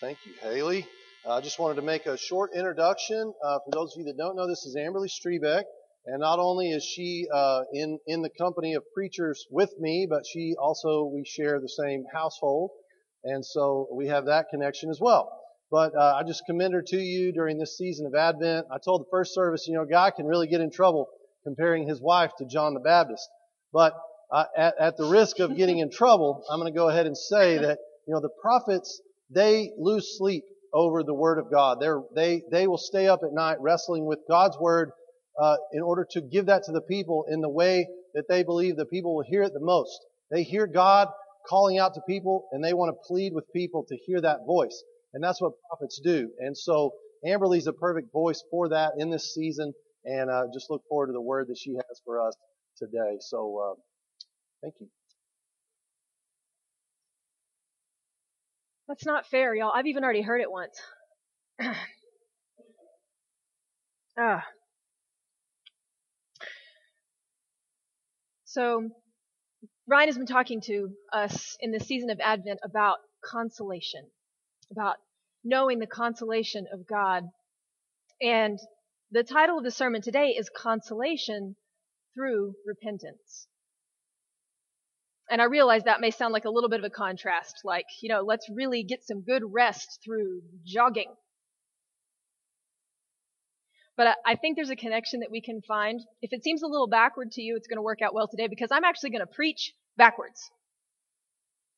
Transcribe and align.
Thank 0.00 0.16
you, 0.24 0.32
Haley. 0.40 0.86
I 1.26 1.28
uh, 1.28 1.40
just 1.42 1.58
wanted 1.58 1.74
to 1.74 1.82
make 1.82 2.06
a 2.06 2.16
short 2.16 2.52
introduction. 2.54 3.34
Uh, 3.44 3.58
for 3.58 3.70
those 3.70 3.92
of 3.92 3.98
you 3.98 4.04
that 4.06 4.16
don't 4.16 4.34
know, 4.34 4.48
this 4.48 4.64
is 4.64 4.74
Amberly 4.74 5.10
Strebeck. 5.10 5.64
And 6.06 6.20
not 6.20 6.38
only 6.38 6.70
is 6.70 6.82
she 6.82 7.26
uh, 7.30 7.64
in, 7.74 7.98
in 8.06 8.22
the 8.22 8.30
company 8.30 8.72
of 8.72 8.82
preachers 8.94 9.46
with 9.50 9.68
me, 9.78 10.06
but 10.08 10.22
she 10.24 10.54
also, 10.58 11.04
we 11.04 11.26
share 11.26 11.60
the 11.60 11.68
same 11.68 12.04
household. 12.14 12.70
And 13.24 13.44
so 13.44 13.88
we 13.92 14.06
have 14.06 14.24
that 14.24 14.46
connection 14.50 14.88
as 14.88 14.98
well. 15.02 15.38
But 15.70 15.94
uh, 15.94 16.14
I 16.14 16.22
just 16.26 16.44
commend 16.46 16.72
her 16.72 16.82
to 16.86 16.96
you 16.96 17.30
during 17.34 17.58
this 17.58 17.76
season 17.76 18.06
of 18.06 18.14
Advent. 18.14 18.68
I 18.72 18.78
told 18.82 19.02
the 19.02 19.10
first 19.10 19.34
service, 19.34 19.66
you 19.68 19.74
know, 19.74 19.84
guy 19.84 20.12
can 20.12 20.24
really 20.24 20.46
get 20.46 20.62
in 20.62 20.70
trouble 20.70 21.10
comparing 21.44 21.86
his 21.86 22.00
wife 22.00 22.30
to 22.38 22.46
John 22.46 22.72
the 22.72 22.80
Baptist. 22.80 23.28
But 23.70 23.92
uh, 24.32 24.44
at, 24.56 24.74
at 24.80 24.96
the 24.96 25.04
risk 25.04 25.40
of 25.40 25.58
getting 25.58 25.78
in 25.78 25.90
trouble, 25.90 26.42
I'm 26.50 26.58
going 26.58 26.72
to 26.72 26.78
go 26.78 26.88
ahead 26.88 27.04
and 27.04 27.18
say 27.18 27.58
that, 27.58 27.78
you 28.06 28.14
know, 28.14 28.20
the 28.22 28.30
prophets, 28.40 29.02
they 29.30 29.70
lose 29.78 30.16
sleep 30.18 30.44
over 30.72 31.02
the 31.02 31.14
Word 31.14 31.38
of 31.38 31.50
God. 31.50 31.78
They're, 31.80 32.02
they, 32.14 32.42
they 32.50 32.66
will 32.66 32.78
stay 32.78 33.08
up 33.08 33.20
at 33.24 33.32
night 33.32 33.56
wrestling 33.60 34.06
with 34.06 34.20
God's 34.28 34.56
Word 34.58 34.90
uh, 35.40 35.56
in 35.72 35.82
order 35.82 36.06
to 36.12 36.20
give 36.20 36.46
that 36.46 36.64
to 36.64 36.72
the 36.72 36.80
people 36.80 37.24
in 37.28 37.40
the 37.40 37.48
way 37.48 37.88
that 38.14 38.24
they 38.28 38.42
believe 38.42 38.76
the 38.76 38.86
people 38.86 39.14
will 39.14 39.24
hear 39.26 39.42
it 39.42 39.52
the 39.52 39.60
most. 39.60 39.98
They 40.30 40.42
hear 40.42 40.66
God 40.66 41.08
calling 41.48 41.78
out 41.78 41.94
to 41.94 42.00
people 42.08 42.48
and 42.52 42.62
they 42.62 42.74
want 42.74 42.94
to 42.94 43.06
plead 43.06 43.32
with 43.32 43.44
people 43.52 43.84
to 43.88 43.96
hear 44.06 44.20
that 44.20 44.40
voice. 44.46 44.82
And 45.14 45.22
that's 45.22 45.40
what 45.40 45.52
prophets 45.68 46.00
do. 46.02 46.30
And 46.38 46.56
so 46.56 46.92
Amberly's 47.24 47.66
a 47.66 47.72
perfect 47.72 48.12
voice 48.12 48.42
for 48.50 48.68
that 48.68 48.92
in 48.98 49.10
this 49.10 49.34
season. 49.34 49.72
And 50.04 50.30
uh, 50.30 50.44
just 50.54 50.70
look 50.70 50.82
forward 50.88 51.08
to 51.08 51.12
the 51.12 51.20
word 51.20 51.48
that 51.48 51.58
she 51.58 51.74
has 51.74 52.00
for 52.04 52.26
us 52.26 52.34
today. 52.78 53.18
So 53.20 53.72
uh, 53.72 53.80
thank 54.62 54.74
you. 54.80 54.88
That's 58.90 59.06
not 59.06 59.24
fair, 59.28 59.54
y'all. 59.54 59.70
I've 59.72 59.86
even 59.86 60.02
already 60.02 60.22
heard 60.22 60.40
it 60.40 60.50
once. 60.50 60.76
ah. 64.18 64.44
So, 68.46 68.90
Ryan 69.86 70.08
has 70.08 70.18
been 70.18 70.26
talking 70.26 70.60
to 70.62 70.90
us 71.12 71.56
in 71.60 71.70
the 71.70 71.78
season 71.78 72.10
of 72.10 72.18
Advent 72.18 72.58
about 72.64 72.98
consolation, 73.24 74.10
about 74.72 74.96
knowing 75.44 75.78
the 75.78 75.86
consolation 75.86 76.66
of 76.72 76.84
God. 76.88 77.28
And 78.20 78.58
the 79.12 79.22
title 79.22 79.58
of 79.58 79.62
the 79.62 79.70
sermon 79.70 80.02
today 80.02 80.30
is 80.36 80.50
Consolation 80.50 81.54
Through 82.12 82.54
Repentance. 82.66 83.46
And 85.30 85.40
I 85.40 85.44
realize 85.44 85.84
that 85.84 86.00
may 86.00 86.10
sound 86.10 86.32
like 86.32 86.44
a 86.44 86.50
little 86.50 86.68
bit 86.68 86.80
of 86.80 86.84
a 86.84 86.90
contrast, 86.90 87.60
like, 87.64 87.86
you 88.02 88.08
know, 88.08 88.22
let's 88.22 88.48
really 88.52 88.82
get 88.82 89.04
some 89.04 89.22
good 89.22 89.42
rest 89.46 90.00
through 90.04 90.42
jogging. 90.66 91.12
But 93.96 94.16
I 94.26 94.34
think 94.34 94.56
there's 94.56 94.70
a 94.70 94.76
connection 94.76 95.20
that 95.20 95.30
we 95.30 95.40
can 95.40 95.62
find. 95.62 96.00
If 96.20 96.32
it 96.32 96.42
seems 96.42 96.62
a 96.62 96.66
little 96.66 96.88
backward 96.88 97.30
to 97.32 97.42
you, 97.42 97.54
it's 97.56 97.68
going 97.68 97.76
to 97.76 97.82
work 97.82 98.02
out 98.02 98.12
well 98.12 98.26
today 98.26 98.48
because 98.48 98.70
I'm 98.72 98.82
actually 98.82 99.10
going 99.10 99.20
to 99.20 99.26
preach 99.26 99.72
backwards. 99.96 100.50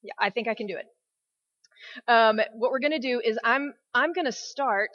Yeah, 0.03 0.13
I 0.19 0.31
think 0.31 0.49
I 0.49 0.55
can 0.55 0.67
do 0.67 0.77
it. 0.77 0.87
Um, 2.09 2.41
what 2.55 2.71
we're 2.71 2.79
going 2.79 2.93
to 2.93 2.99
do 2.99 3.21
is 3.23 3.39
I'm 3.45 3.75
I'm 3.93 4.13
going 4.13 4.27
to 4.27 4.33
start 4.33 4.91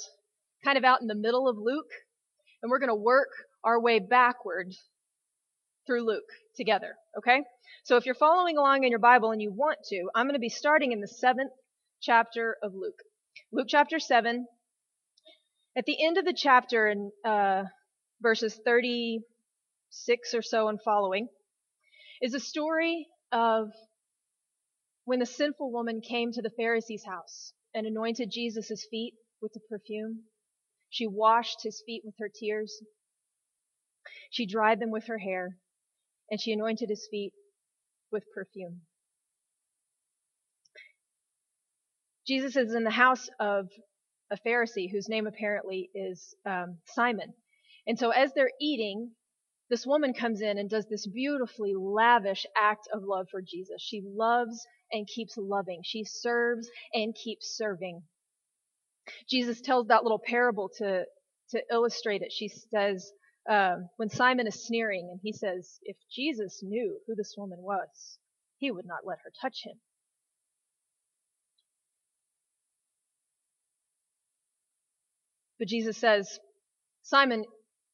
kind 0.64 0.78
of 0.78 0.84
out 0.84 1.02
in 1.02 1.08
the 1.08 1.16
middle 1.16 1.48
of 1.48 1.58
Luke, 1.58 1.92
and 2.64 2.72
we're 2.72 2.80
going 2.80 2.90
to 2.90 2.96
work 2.96 3.30
our 3.64 3.80
way 3.80 4.00
backward 4.00 4.74
through 5.86 6.08
Luke 6.08 6.30
together. 6.56 6.96
Okay? 7.18 7.42
So 7.88 7.96
if 7.96 8.06
you're 8.06 8.16
following 8.16 8.58
along 8.58 8.84
in 8.84 8.90
your 8.90 9.00
Bible 9.00 9.32
and 9.32 9.42
you 9.42 9.50
want 9.50 9.78
to, 9.86 10.10
I'm 10.14 10.26
going 10.26 10.34
to 10.34 10.40
be 10.40 10.50
starting 10.50 10.92
in 10.92 11.00
the 11.00 11.08
seventh 11.08 11.54
chapter 12.02 12.58
of 12.62 12.74
Luke. 12.76 13.00
Luke 13.54 13.68
chapter 13.70 13.98
seven, 13.98 14.46
at 15.74 15.86
the 15.86 16.06
end 16.06 16.18
of 16.18 16.26
the 16.26 16.34
chapter 16.34 16.90
in 16.90 17.12
uh, 17.26 17.64
verses 18.22 18.60
36 18.66 20.34
or 20.34 20.42
so 20.42 20.68
and 20.68 20.80
following 20.84 21.30
is 22.22 22.34
a 22.34 22.42
story 22.42 23.08
of 23.32 23.70
when 25.06 25.20
the 25.20 25.26
sinful 25.26 25.72
woman 25.72 26.02
came 26.02 26.34
to 26.34 26.42
the 26.42 26.52
Pharisee's 26.58 27.06
house 27.06 27.54
and 27.74 27.88
anointed 27.88 28.30
Jesus' 28.30 28.86
feet 28.92 29.14
with 29.42 29.54
the 29.54 29.62
perfume. 29.70 30.24
She 30.90 31.08
washed 31.08 31.64
his 31.64 31.82
feet 31.86 32.02
with 32.04 32.16
her 32.20 32.28
tears. 32.28 32.82
She 34.30 34.46
dried 34.46 34.82
them 34.82 34.92
with 34.92 35.08
her 35.08 35.20
hair, 35.20 35.58
and 36.30 36.42
she 36.42 36.52
anointed 36.52 36.90
his 36.90 37.08
feet 37.10 37.32
with 38.12 38.24
perfume. 38.34 38.82
Jesus 42.28 42.58
is 42.58 42.74
in 42.74 42.84
the 42.84 42.90
house 42.90 43.30
of 43.40 43.68
a 44.30 44.38
Pharisee 44.46 44.92
whose 44.92 45.08
name 45.08 45.28
apparently 45.28 45.90
is 45.96 46.36
um, 46.46 46.78
Simon. 46.86 47.34
And 47.88 47.98
so 47.98 48.10
as 48.10 48.32
they're 48.34 48.52
eating, 48.60 49.12
this 49.70 49.86
woman 49.86 50.14
comes 50.14 50.42
in 50.42 50.58
and 50.58 50.70
does 50.70 50.86
this 50.90 51.08
beautifully 51.08 51.74
lavish 51.76 52.46
act 52.58 52.88
of 52.94 53.04
love 53.04 53.28
for 53.32 53.42
Jesus. 53.42 53.82
She 53.82 54.02
loves 54.06 54.66
and 54.92 55.08
keeps 55.08 55.36
loving. 55.38 55.82
She 55.84 56.04
serves 56.06 56.70
and 56.94 57.16
keeps 57.16 57.56
serving. 57.56 58.04
Jesus 59.30 59.62
tells 59.62 59.88
that 59.88 60.04
little 60.04 60.22
parable 60.24 60.70
to, 60.78 61.04
to 61.52 61.62
illustrate 61.72 62.22
it. 62.22 62.32
She 62.32 62.50
says, 62.50 63.10
um, 63.48 63.90
when 63.98 64.10
Simon 64.10 64.48
is 64.48 64.66
sneering 64.66 65.10
and 65.10 65.20
he 65.24 65.32
says, 65.32 65.80
if 65.84 65.96
Jesus 66.12 66.62
knew 66.62 67.00
who 67.08 67.16
this 67.16 67.36
woman 67.38 67.60
was, 67.62 68.18
he 68.58 68.72
would 68.72 68.86
not 68.86 69.06
let 69.06 69.20
her 69.24 69.32
touch 69.42 69.64
him. 69.64 69.76
But 75.60 75.70
Jesus 75.70 75.98
says, 75.98 76.40
Simon, 77.04 77.46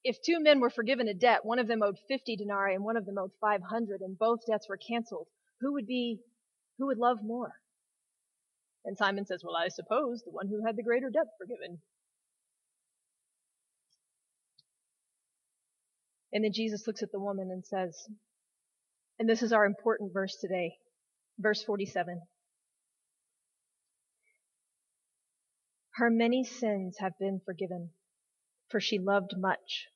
if 0.02 0.20
two 0.20 0.40
men 0.40 0.60
were 0.60 0.70
forgiven 0.70 1.08
a 1.08 1.14
debt, 1.14 1.44
one 1.44 1.58
of 1.58 1.66
them 1.66 1.82
owed 1.82 1.96
50 2.08 2.36
denarii 2.36 2.74
and 2.74 2.84
one 2.84 2.96
of 2.96 3.06
them 3.06 3.16
owed 3.16 3.30
500, 3.40 4.00
and 4.00 4.18
both 4.18 4.40
debts 4.46 4.68
were 4.68 4.76
canceled, 4.76 5.28
who 5.60 5.72
would 5.72 5.86
be, 5.86 6.20
who 6.78 6.86
would 6.86 6.98
love 6.98 7.18
more? 7.22 7.52
And 8.84 8.98
Simon 8.98 9.24
says, 9.24 9.42
well, 9.42 9.56
I 9.56 9.68
suppose 9.68 10.22
the 10.22 10.30
one 10.30 10.48
who 10.48 10.64
had 10.66 10.76
the 10.76 10.82
greater 10.82 11.08
debt 11.08 11.28
forgiven. 11.38 11.80
And 16.34 16.44
then 16.44 16.52
Jesus 16.52 16.86
looks 16.86 17.02
at 17.02 17.12
the 17.12 17.20
woman 17.20 17.50
and 17.52 17.64
says, 17.64 17.96
and 19.20 19.28
this 19.28 19.42
is 19.42 19.52
our 19.52 19.64
important 19.64 20.12
verse 20.12 20.36
today, 20.40 20.74
verse 21.38 21.62
47. 21.62 22.20
Her 25.94 26.10
many 26.10 26.42
sins 26.42 26.96
have 26.98 27.12
been 27.20 27.40
forgiven, 27.46 27.90
for 28.68 28.80
she 28.80 28.98
loved 28.98 29.34
much. 29.38 29.86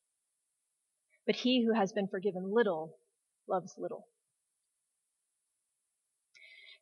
But 1.26 1.34
he 1.34 1.64
who 1.64 1.74
has 1.74 1.92
been 1.92 2.06
forgiven 2.06 2.54
little 2.54 2.96
loves 3.48 3.74
little. 3.76 4.06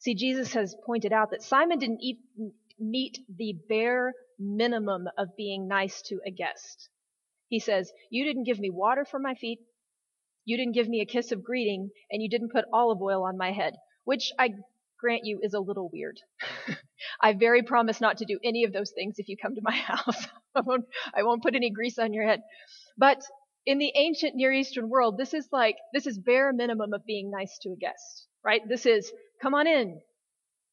See, 0.01 0.15
Jesus 0.15 0.53
has 0.53 0.77
pointed 0.85 1.15
out 1.15 1.31
that 1.31 1.43
Simon 1.43 1.79
didn't 1.79 2.03
meet 2.79 3.19
the 3.35 3.55
bare 3.71 4.13
minimum 4.39 5.09
of 5.17 5.35
being 5.35 5.67
nice 5.67 6.03
to 6.03 6.21
a 6.27 6.31
guest. 6.31 6.91
He 7.49 7.61
says, 7.61 7.93
You 8.11 8.25
didn't 8.25 8.45
give 8.45 8.59
me 8.59 8.71
water 8.71 9.05
for 9.05 9.19
my 9.19 9.35
feet, 9.35 9.61
you 10.45 10.57
didn't 10.57 10.75
give 10.75 10.89
me 10.89 11.01
a 11.01 11.07
kiss 11.07 11.33
of 11.33 11.43
greeting, 11.43 11.91
and 12.11 12.23
you 12.23 12.31
didn't 12.31 12.53
put 12.53 12.65
olive 12.73 13.03
oil 13.03 13.25
on 13.25 13.37
my 13.37 13.53
head, 13.53 13.75
which 14.05 14.33
I 14.39 14.55
grant 14.99 15.25
you 15.25 15.41
is 15.43 15.55
a 15.55 15.61
little 15.61 15.91
weird. 15.93 16.19
I 17.21 17.33
very 17.35 17.63
promise 17.63 18.01
not 18.01 18.19
to 18.19 18.25
do 18.25 18.39
any 18.45 18.65
of 18.65 18.73
those 18.73 18.93
things 18.93 19.19
if 19.19 19.29
you 19.29 19.37
come 19.37 19.55
to 19.55 19.61
my 19.63 19.73
house. 19.77 20.27
I 20.55 20.61
won't, 20.61 20.85
I 21.15 21.23
won't 21.25 21.43
put 21.43 21.55
any 21.55 21.71
grease 21.71 21.99
on 21.99 22.13
your 22.13 22.27
head. 22.27 22.43
But 22.97 23.23
in 23.67 23.79
the 23.79 23.93
ancient 23.97 24.37
Near 24.37 24.53
Eastern 24.53 24.89
world, 24.89 25.19
this 25.19 25.35
is 25.35 25.49
like, 25.53 25.77
this 25.93 26.07
is 26.07 26.19
bare 26.19 26.53
minimum 26.53 26.95
of 26.95 27.05
being 27.05 27.31
nice 27.31 27.59
to 27.63 27.71
a 27.71 27.77
guest, 27.77 28.29
right? 28.45 28.63
This 28.67 28.87
is, 28.87 29.13
come 29.43 29.55
on 29.55 29.67
in. 29.67 30.01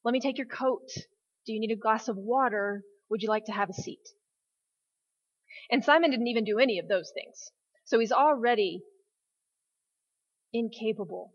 Let 0.03 0.11
me 0.11 0.19
take 0.19 0.37
your 0.37 0.47
coat. 0.47 0.87
Do 1.45 1.53
you 1.53 1.59
need 1.59 1.71
a 1.71 1.75
glass 1.75 2.07
of 2.07 2.17
water? 2.17 2.83
Would 3.09 3.23
you 3.23 3.29
like 3.29 3.45
to 3.45 3.51
have 3.51 3.69
a 3.69 3.73
seat? 3.73 3.99
And 5.69 5.83
Simon 5.83 6.11
didn't 6.11 6.27
even 6.27 6.43
do 6.43 6.59
any 6.59 6.79
of 6.79 6.87
those 6.87 7.11
things. 7.13 7.51
So 7.85 7.99
he's 7.99 8.11
already 8.11 8.81
incapable 10.53 11.33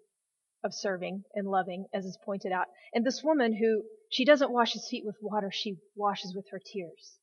of 0.64 0.75
serving 0.75 1.25
and 1.34 1.46
loving, 1.46 1.86
as 1.94 2.04
is 2.04 2.19
pointed 2.25 2.52
out. 2.52 2.66
And 2.92 3.04
this 3.04 3.22
woman 3.22 3.54
who, 3.54 3.84
she 4.10 4.25
doesn't 4.25 4.52
wash 4.52 4.72
his 4.72 4.88
feet 4.88 5.04
with 5.04 5.16
water, 5.20 5.50
she 5.52 5.78
washes 5.94 6.34
with 6.34 6.46
her 6.50 6.60
tears. 6.64 7.19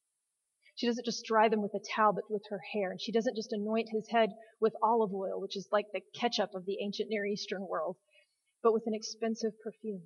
She 0.76 0.88
doesn't 0.88 1.06
just 1.06 1.26
dry 1.26 1.48
them 1.48 1.62
with 1.62 1.74
a 1.74 1.80
towel, 1.96 2.14
but 2.14 2.30
with 2.30 2.44
her 2.50 2.60
hair. 2.74 2.92
And 2.92 3.00
she 3.00 3.12
doesn't 3.14 3.36
just 3.36 3.54
anoint 3.54 3.90
his 3.92 4.10
head 4.10 4.32
with 4.60 4.74
olive 4.84 5.14
oil, 5.14 5.40
which 5.40 5.56
is 5.56 5.70
like 5.72 5.86
the 5.94 6.02
ketchup 6.14 6.54
of 6.54 6.66
the 6.66 6.84
ancient 6.84 7.10
Near 7.10 7.26
Eastern 7.26 7.66
world, 7.68 7.96
but 8.62 8.74
with 8.74 8.84
an 8.86 8.94
expensive 8.94 9.54
perfume. 9.64 10.04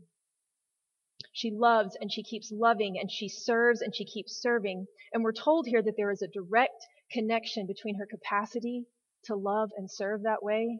She 1.40 1.52
loves 1.52 1.96
and 2.02 2.12
she 2.12 2.22
keeps 2.22 2.52
loving 2.52 3.00
and 3.00 3.10
she 3.10 3.30
serves 3.30 3.80
and 3.80 3.96
she 3.96 4.04
keeps 4.04 4.42
serving. 4.42 4.88
And 5.14 5.24
we're 5.24 5.32
told 5.32 5.68
here 5.68 5.82
that 5.82 5.96
there 5.96 6.12
is 6.12 6.22
a 6.22 6.28
direct 6.28 6.86
connection 7.14 7.66
between 7.66 7.96
her 7.96 8.06
capacity 8.06 8.88
to 9.24 9.38
love 9.38 9.70
and 9.78 9.90
serve 9.90 10.24
that 10.24 10.44
way 10.44 10.80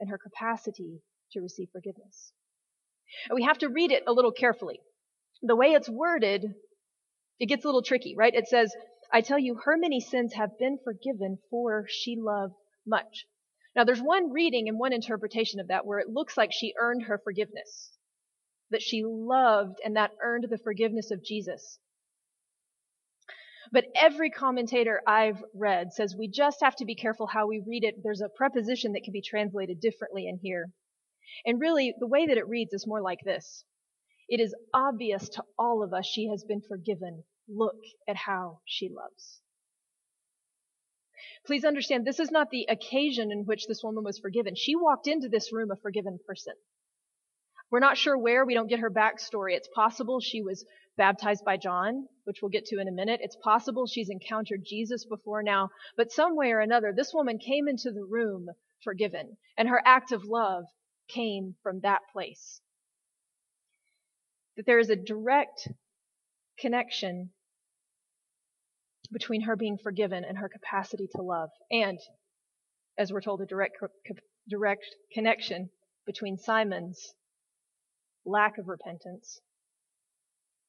and 0.00 0.08
her 0.08 0.16
capacity 0.16 1.02
to 1.32 1.42
receive 1.42 1.68
forgiveness. 1.72 2.32
And 3.28 3.36
we 3.36 3.42
have 3.42 3.58
to 3.58 3.68
read 3.68 3.92
it 3.92 4.04
a 4.06 4.14
little 4.14 4.32
carefully. 4.32 4.80
The 5.42 5.56
way 5.56 5.72
it's 5.72 5.90
worded 5.90 6.54
it 7.38 7.50
gets 7.50 7.66
a 7.66 7.68
little 7.68 7.82
tricky, 7.82 8.16
right? 8.16 8.34
It 8.34 8.48
says, 8.48 8.74
I 9.12 9.20
tell 9.20 9.38
you, 9.38 9.56
her 9.56 9.76
many 9.76 10.00
sins 10.00 10.32
have 10.32 10.58
been 10.58 10.78
forgiven, 10.82 11.38
for 11.50 11.84
she 11.86 12.16
loved 12.16 12.54
much. 12.86 13.26
Now, 13.76 13.84
there's 13.84 14.00
one 14.00 14.32
reading 14.32 14.70
and 14.70 14.78
one 14.78 14.94
interpretation 14.94 15.60
of 15.60 15.68
that 15.68 15.84
where 15.84 15.98
it 15.98 16.08
looks 16.08 16.38
like 16.38 16.50
she 16.50 16.72
earned 16.78 17.02
her 17.02 17.18
forgiveness, 17.22 17.97
that 18.70 18.82
she 18.82 19.02
loved 19.04 19.78
and 19.84 19.96
that 19.96 20.12
earned 20.22 20.46
the 20.48 20.58
forgiveness 20.58 21.10
of 21.10 21.24
Jesus. 21.24 21.78
But 23.70 23.86
every 23.94 24.30
commentator 24.30 25.02
I've 25.06 25.42
read 25.54 25.92
says 25.92 26.16
we 26.16 26.28
just 26.28 26.62
have 26.62 26.76
to 26.76 26.84
be 26.84 26.94
careful 26.94 27.26
how 27.26 27.46
we 27.46 27.62
read 27.66 27.84
it. 27.84 28.02
There's 28.02 28.22
a 28.22 28.28
preposition 28.28 28.92
that 28.92 29.02
can 29.02 29.12
be 29.12 29.22
translated 29.22 29.80
differently 29.80 30.26
in 30.26 30.38
here. 30.42 30.70
And 31.44 31.60
really, 31.60 31.94
the 31.98 32.06
way 32.06 32.26
that 32.26 32.38
it 32.38 32.48
reads 32.48 32.72
is 32.72 32.86
more 32.86 33.02
like 33.02 33.20
this. 33.24 33.64
It 34.28 34.40
is 34.40 34.54
obvious 34.72 35.28
to 35.30 35.42
all 35.58 35.82
of 35.82 35.92
us 35.92 36.06
she 36.06 36.28
has 36.28 36.44
been 36.44 36.62
forgiven. 36.66 37.24
Look 37.48 37.80
at 38.08 38.16
how 38.16 38.60
she 38.64 38.88
loves. 38.88 39.40
Please 41.46 41.64
understand, 41.64 42.06
this 42.06 42.20
is 42.20 42.30
not 42.30 42.50
the 42.50 42.66
occasion 42.68 43.32
in 43.32 43.44
which 43.44 43.66
this 43.66 43.82
woman 43.82 44.04
was 44.04 44.18
forgiven. 44.18 44.54
She 44.54 44.76
walked 44.76 45.06
into 45.06 45.28
this 45.28 45.52
room 45.52 45.70
a 45.70 45.76
forgiven 45.76 46.18
person. 46.26 46.54
We're 47.70 47.80
not 47.80 47.98
sure 47.98 48.16
where. 48.16 48.46
We 48.46 48.54
don't 48.54 48.68
get 48.68 48.80
her 48.80 48.90
backstory. 48.90 49.54
It's 49.54 49.68
possible 49.74 50.20
she 50.20 50.42
was 50.42 50.64
baptized 50.96 51.44
by 51.44 51.56
John, 51.56 52.08
which 52.24 52.38
we'll 52.42 52.50
get 52.50 52.64
to 52.66 52.80
in 52.80 52.88
a 52.88 52.92
minute. 52.92 53.20
It's 53.22 53.36
possible 53.36 53.86
she's 53.86 54.10
encountered 54.10 54.64
Jesus 54.64 55.04
before 55.04 55.42
now, 55.42 55.70
but 55.96 56.10
some 56.10 56.34
way 56.34 56.50
or 56.50 56.60
another, 56.60 56.92
this 56.94 57.12
woman 57.14 57.38
came 57.38 57.68
into 57.68 57.90
the 57.90 58.04
room 58.04 58.48
forgiven, 58.82 59.36
and 59.56 59.68
her 59.68 59.80
act 59.84 60.12
of 60.12 60.24
love 60.24 60.64
came 61.08 61.54
from 61.62 61.80
that 61.80 62.00
place. 62.12 62.60
That 64.56 64.66
there 64.66 64.78
is 64.78 64.90
a 64.90 64.96
direct 64.96 65.68
connection 66.58 67.30
between 69.12 69.42
her 69.42 69.56
being 69.56 69.78
forgiven 69.78 70.24
and 70.24 70.38
her 70.38 70.48
capacity 70.48 71.08
to 71.14 71.22
love, 71.22 71.50
and, 71.70 71.98
as 72.98 73.12
we're 73.12 73.20
told, 73.20 73.40
a 73.40 73.46
direct, 73.46 73.76
direct 74.48 74.84
connection 75.12 75.70
between 76.06 76.36
Simon's 76.36 77.14
lack 78.28 78.58
of 78.58 78.68
repentance 78.68 79.40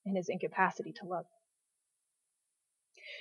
and 0.06 0.16
his 0.16 0.30
incapacity 0.30 0.94
to 1.00 1.06
love. 1.06 1.26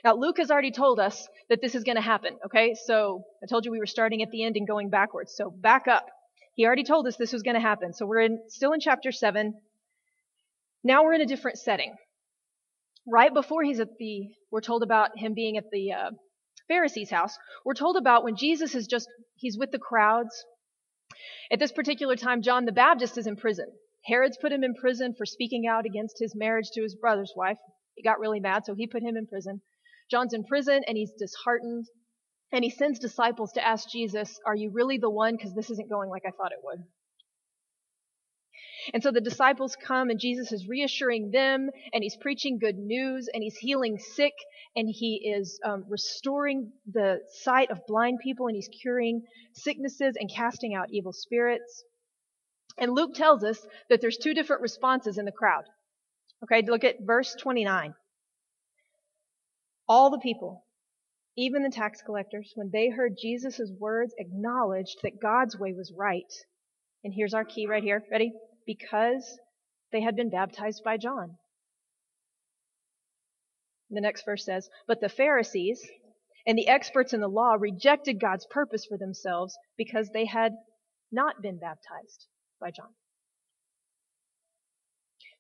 Now, 0.05 0.15
Luke 0.15 0.39
has 0.39 0.51
already 0.51 0.71
told 0.71 1.01
us 1.01 1.29
that 1.49 1.61
this 1.61 1.75
is 1.75 1.85
going 1.85 1.97
to 1.97 2.03
happen, 2.03 2.37
okay? 2.47 2.75
So, 2.87 3.25
I 3.43 3.47
told 3.47 3.65
you 3.65 3.73
we 3.73 3.79
were 3.79 3.87
starting 3.87 4.23
at 4.23 4.31
the 4.31 4.45
end 4.45 4.57
and 4.57 4.67
going 4.67 4.91
backwards. 4.91 5.35
So, 5.35 5.51
back 5.51 5.89
up. 5.89 6.07
He 6.55 6.67
already 6.67 6.85
told 6.85 7.07
us 7.07 7.17
this 7.17 7.33
was 7.33 7.43
going 7.43 7.55
to 7.57 7.61
happen. 7.61 7.93
So, 7.93 8.07
we're 8.07 8.21
in, 8.21 8.43
still 8.49 8.73
in 8.73 8.81
chapter 8.81 9.11
7. 9.11 9.55
Now 10.85 11.05
we're 11.05 11.15
in 11.15 11.21
a 11.21 11.27
different 11.27 11.59
setting. 11.59 11.95
Right 13.07 13.33
before 13.33 13.63
he's 13.63 13.81
at 13.81 13.97
the, 13.99 14.29
we're 14.51 14.61
told 14.61 14.83
about 14.83 15.19
him 15.19 15.35
being 15.35 15.57
at 15.57 15.71
the 15.73 15.93
uh, 15.93 16.11
Pharisee's 16.69 17.11
house. 17.11 17.37
We're 17.65 17.75
told 17.75 17.97
about 17.97 18.23
when 18.23 18.37
Jesus 18.37 18.75
is 18.75 18.87
just, 18.87 19.09
he's 19.37 19.59
with 19.59 19.71
the 19.71 19.79
crowds. 19.79 20.45
At 21.51 21.59
this 21.59 21.73
particular 21.73 22.17
time, 22.17 22.43
John 22.43 22.67
the 22.67 22.73
Baptist 22.73 23.19
is 23.19 23.27
in 23.27 23.37
prison. 23.37 23.67
Herod's 24.05 24.39
put 24.39 24.53
him 24.53 24.65
in 24.65 24.75
prison 24.75 25.15
for 25.15 25.27
speaking 25.27 25.67
out 25.67 25.87
against 25.87 26.19
his 26.19 26.35
marriage 26.35 26.71
to 26.73 26.83
his 26.83 26.95
brother's 26.95 27.33
wife. 27.37 27.59
He 27.95 28.03
got 28.03 28.21
really 28.21 28.41
mad, 28.41 28.65
so 28.65 28.75
he 28.75 28.87
put 28.87 29.03
him 29.03 29.17
in 29.17 29.27
prison. 29.27 29.61
John's 30.11 30.33
in 30.33 30.45
prison 30.45 30.83
and 30.87 30.97
he's 30.97 31.13
disheartened. 31.13 31.87
And 32.51 32.65
he 32.65 32.71
sends 32.71 32.99
disciples 32.99 33.53
to 33.53 33.67
ask 33.67 33.91
Jesus, 33.91 34.41
Are 34.47 34.55
you 34.55 34.71
really 34.71 34.97
the 34.97 35.11
one? 35.11 35.37
Because 35.37 35.55
this 35.55 35.71
isn't 35.71 35.91
going 35.91 36.09
like 36.09 36.23
I 36.27 36.31
thought 36.31 36.53
it 36.53 36.61
would. 36.63 36.85
And 38.95 39.03
so 39.03 39.11
the 39.11 39.21
disciples 39.21 39.77
come 39.77 40.09
and 40.09 40.19
Jesus 40.19 40.51
is 40.53 40.67
reassuring 40.67 41.31
them 41.31 41.69
and 41.93 42.03
he's 42.03 42.17
preaching 42.17 42.59
good 42.59 42.79
news 42.79 43.29
and 43.33 43.43
he's 43.43 43.57
healing 43.57 43.99
sick 43.99 44.33
and 44.75 44.89
he 44.89 45.31
is 45.35 45.61
um, 45.65 45.85
restoring 45.89 46.73
the 46.87 47.21
sight 47.43 47.71
of 47.71 47.87
blind 47.87 48.21
people 48.23 48.47
and 48.47 48.57
he's 48.57 48.71
curing 48.83 49.25
sicknesses 49.53 50.17
and 50.19 50.31
casting 50.31 50.75
out 50.75 50.89
evil 50.91 51.13
spirits. 51.13 51.85
And 52.79 52.93
Luke 52.93 53.15
tells 53.15 53.43
us 53.43 53.67
that 53.91 54.01
there's 54.01 54.17
two 54.17 54.35
different 54.35 54.63
responses 54.63 55.19
in 55.19 55.25
the 55.25 55.33
crowd. 55.33 55.65
Okay, 56.45 56.63
look 56.63 56.85
at 56.85 57.01
verse 57.01 57.35
29. 57.35 57.95
All 59.89 60.11
the 60.11 60.19
people, 60.19 60.65
even 61.37 61.63
the 61.63 61.71
tax 61.71 62.03
collectors, 62.03 62.53
when 62.55 62.71
they 62.71 62.89
heard 62.89 63.17
Jesus' 63.21 63.73
words, 63.79 64.15
acknowledged 64.19 64.99
that 65.03 65.21
God's 65.21 65.59
way 65.59 65.73
was 65.73 65.93
right. 65.97 66.33
And 67.03 67.13
here's 67.13 67.35
our 67.35 67.45
key 67.45 67.67
right 67.67 67.83
here. 67.83 68.05
Ready? 68.11 68.33
Because 68.67 69.39
they 69.91 70.01
had 70.01 70.15
been 70.15 70.31
baptized 70.31 70.85
by 70.85 70.99
John. 70.99 71.37
The 73.91 74.03
next 74.03 74.25
verse 74.25 74.45
says, 74.45 74.69
But 74.87 75.01
the 75.01 75.09
Pharisees 75.09 75.85
and 76.47 76.57
the 76.57 76.69
experts 76.69 77.15
in 77.15 77.21
the 77.21 77.29
law 77.29 77.55
rejected 77.59 78.21
God's 78.21 78.47
purpose 78.51 78.85
for 78.85 78.99
themselves 78.99 79.57
because 79.77 80.11
they 80.11 80.27
had 80.27 80.53
not 81.11 81.41
been 81.41 81.59
baptized 81.59 82.27
by 82.61 82.71
John. 82.71 82.89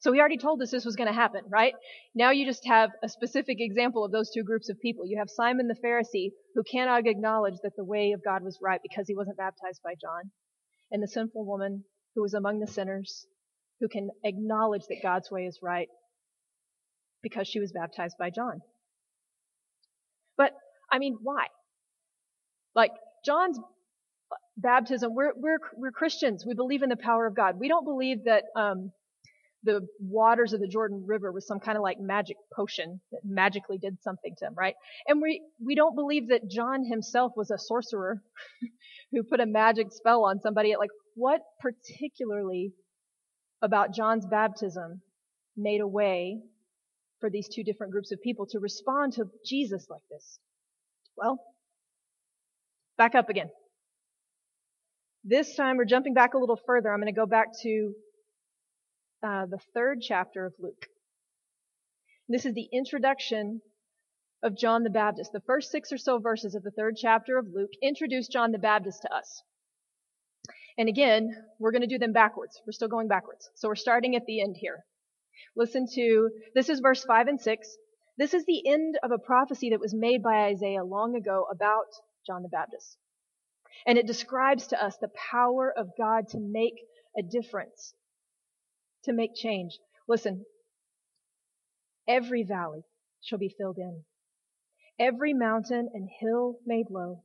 So 0.00 0.12
he 0.12 0.20
already 0.20 0.38
told 0.38 0.62
us 0.62 0.70
this 0.70 0.84
was 0.84 0.94
going 0.94 1.08
to 1.08 1.14
happen, 1.14 1.42
right? 1.48 1.74
Now 2.14 2.30
you 2.30 2.46
just 2.46 2.64
have 2.66 2.90
a 3.02 3.08
specific 3.08 3.56
example 3.60 4.04
of 4.04 4.12
those 4.12 4.30
two 4.30 4.44
groups 4.44 4.68
of 4.68 4.78
people. 4.80 5.04
You 5.06 5.18
have 5.18 5.28
Simon 5.28 5.66
the 5.66 5.74
Pharisee 5.74 6.30
who 6.54 6.62
cannot 6.62 7.06
acknowledge 7.06 7.56
that 7.64 7.72
the 7.76 7.84
way 7.84 8.12
of 8.12 8.22
God 8.24 8.44
was 8.44 8.58
right 8.62 8.80
because 8.82 9.08
he 9.08 9.16
wasn't 9.16 9.38
baptized 9.38 9.80
by 9.82 9.94
John. 10.00 10.30
And 10.92 11.02
the 11.02 11.08
sinful 11.08 11.44
woman 11.44 11.84
who 12.14 12.22
was 12.22 12.34
among 12.34 12.60
the 12.60 12.66
sinners 12.68 13.26
who 13.80 13.88
can 13.88 14.10
acknowledge 14.24 14.82
that 14.88 15.02
God's 15.02 15.30
way 15.30 15.46
is 15.46 15.58
right 15.62 15.88
because 17.22 17.48
she 17.48 17.60
was 17.60 17.72
baptized 17.72 18.16
by 18.18 18.30
John. 18.30 18.60
But, 20.36 20.52
I 20.90 20.98
mean, 20.98 21.18
why? 21.22 21.46
Like, 22.74 22.92
John's 23.24 23.58
baptism, 24.56 25.14
we're, 25.14 25.32
we're, 25.36 25.58
we're 25.76 25.92
Christians. 25.92 26.44
We 26.46 26.54
believe 26.54 26.82
in 26.82 26.88
the 26.88 26.96
power 26.96 27.26
of 27.26 27.34
God. 27.34 27.58
We 27.58 27.68
don't 27.68 27.84
believe 27.84 28.24
that 28.24 28.44
um, 28.56 28.92
the 29.64 29.86
waters 30.00 30.52
of 30.52 30.60
the 30.60 30.68
Jordan 30.68 31.04
River 31.06 31.32
was 31.32 31.46
some 31.46 31.60
kind 31.60 31.76
of 31.76 31.82
like 31.82 31.98
magic 32.00 32.36
potion 32.54 33.00
that 33.12 33.20
magically 33.24 33.78
did 33.78 33.98
something 34.02 34.34
to 34.38 34.46
him, 34.46 34.54
right? 34.56 34.74
And 35.06 35.20
we, 35.20 35.42
we 35.64 35.74
don't 35.74 35.94
believe 35.94 36.28
that 36.28 36.48
John 36.48 36.84
himself 36.84 37.32
was 37.36 37.50
a 37.50 37.58
sorcerer 37.58 38.22
who 39.12 39.22
put 39.22 39.40
a 39.40 39.46
magic 39.46 39.88
spell 39.90 40.24
on 40.24 40.40
somebody. 40.40 40.74
Like, 40.76 40.90
what 41.14 41.40
particularly 41.60 42.72
about 43.62 43.92
John's 43.92 44.26
baptism 44.26 45.02
made 45.56 45.80
a 45.80 45.86
way 45.86 46.40
for 47.20 47.28
these 47.28 47.48
two 47.52 47.64
different 47.64 47.92
groups 47.92 48.12
of 48.12 48.22
people 48.22 48.46
to 48.46 48.60
respond 48.60 49.14
to 49.14 49.24
Jesus 49.44 49.86
like 49.90 50.02
this? 50.10 50.38
Well, 51.16 51.40
back 52.96 53.16
up 53.16 53.28
again. 53.28 53.50
This 55.30 55.54
time 55.54 55.76
we're 55.76 55.84
jumping 55.84 56.14
back 56.14 56.32
a 56.32 56.38
little 56.38 56.58
further. 56.64 56.90
I'm 56.90 57.00
going 57.00 57.12
to 57.12 57.20
go 57.20 57.26
back 57.26 57.48
to 57.60 57.92
uh, 59.22 59.44
the 59.44 59.58
third 59.74 60.00
chapter 60.00 60.46
of 60.46 60.54
Luke. 60.58 60.86
This 62.30 62.46
is 62.46 62.54
the 62.54 62.66
introduction 62.72 63.60
of 64.42 64.56
John 64.56 64.84
the 64.84 64.90
Baptist. 64.90 65.32
The 65.32 65.42
first 65.42 65.70
six 65.70 65.92
or 65.92 65.98
so 65.98 66.18
verses 66.18 66.54
of 66.54 66.62
the 66.62 66.70
third 66.70 66.96
chapter 66.96 67.36
of 67.36 67.46
Luke 67.54 67.72
introduce 67.82 68.26
John 68.28 68.52
the 68.52 68.58
Baptist 68.58 69.02
to 69.02 69.14
us. 69.14 69.42
And 70.78 70.88
again, 70.88 71.36
we're 71.58 71.72
going 71.72 71.82
to 71.82 71.88
do 71.88 71.98
them 71.98 72.14
backwards. 72.14 72.62
We're 72.66 72.72
still 72.72 72.88
going 72.88 73.08
backwards. 73.08 73.50
So 73.54 73.68
we're 73.68 73.74
starting 73.74 74.16
at 74.16 74.24
the 74.24 74.40
end 74.40 74.56
here. 74.58 74.86
Listen 75.54 75.86
to, 75.94 76.30
this 76.54 76.70
is 76.70 76.80
verse 76.80 77.04
5 77.04 77.26
and 77.26 77.38
6. 77.38 77.68
This 78.16 78.32
is 78.32 78.46
the 78.46 78.66
end 78.66 78.98
of 79.02 79.10
a 79.10 79.18
prophecy 79.18 79.68
that 79.70 79.80
was 79.80 79.92
made 79.92 80.22
by 80.22 80.46
Isaiah 80.46 80.84
long 80.84 81.14
ago 81.14 81.46
about 81.52 81.88
John 82.26 82.42
the 82.42 82.48
Baptist. 82.48 82.96
And 83.86 83.98
it 83.98 84.06
describes 84.06 84.66
to 84.68 84.82
us 84.82 84.96
the 84.96 85.10
power 85.30 85.72
of 85.76 85.90
God 85.96 86.28
to 86.28 86.38
make 86.38 86.74
a 87.16 87.22
difference, 87.22 87.94
to 89.04 89.12
make 89.12 89.34
change. 89.34 89.78
Listen, 90.06 90.44
every 92.06 92.42
valley 92.42 92.82
shall 93.20 93.38
be 93.38 93.54
filled 93.58 93.78
in, 93.78 94.04
every 94.98 95.34
mountain 95.34 95.88
and 95.92 96.08
hill 96.20 96.58
made 96.66 96.90
low. 96.90 97.22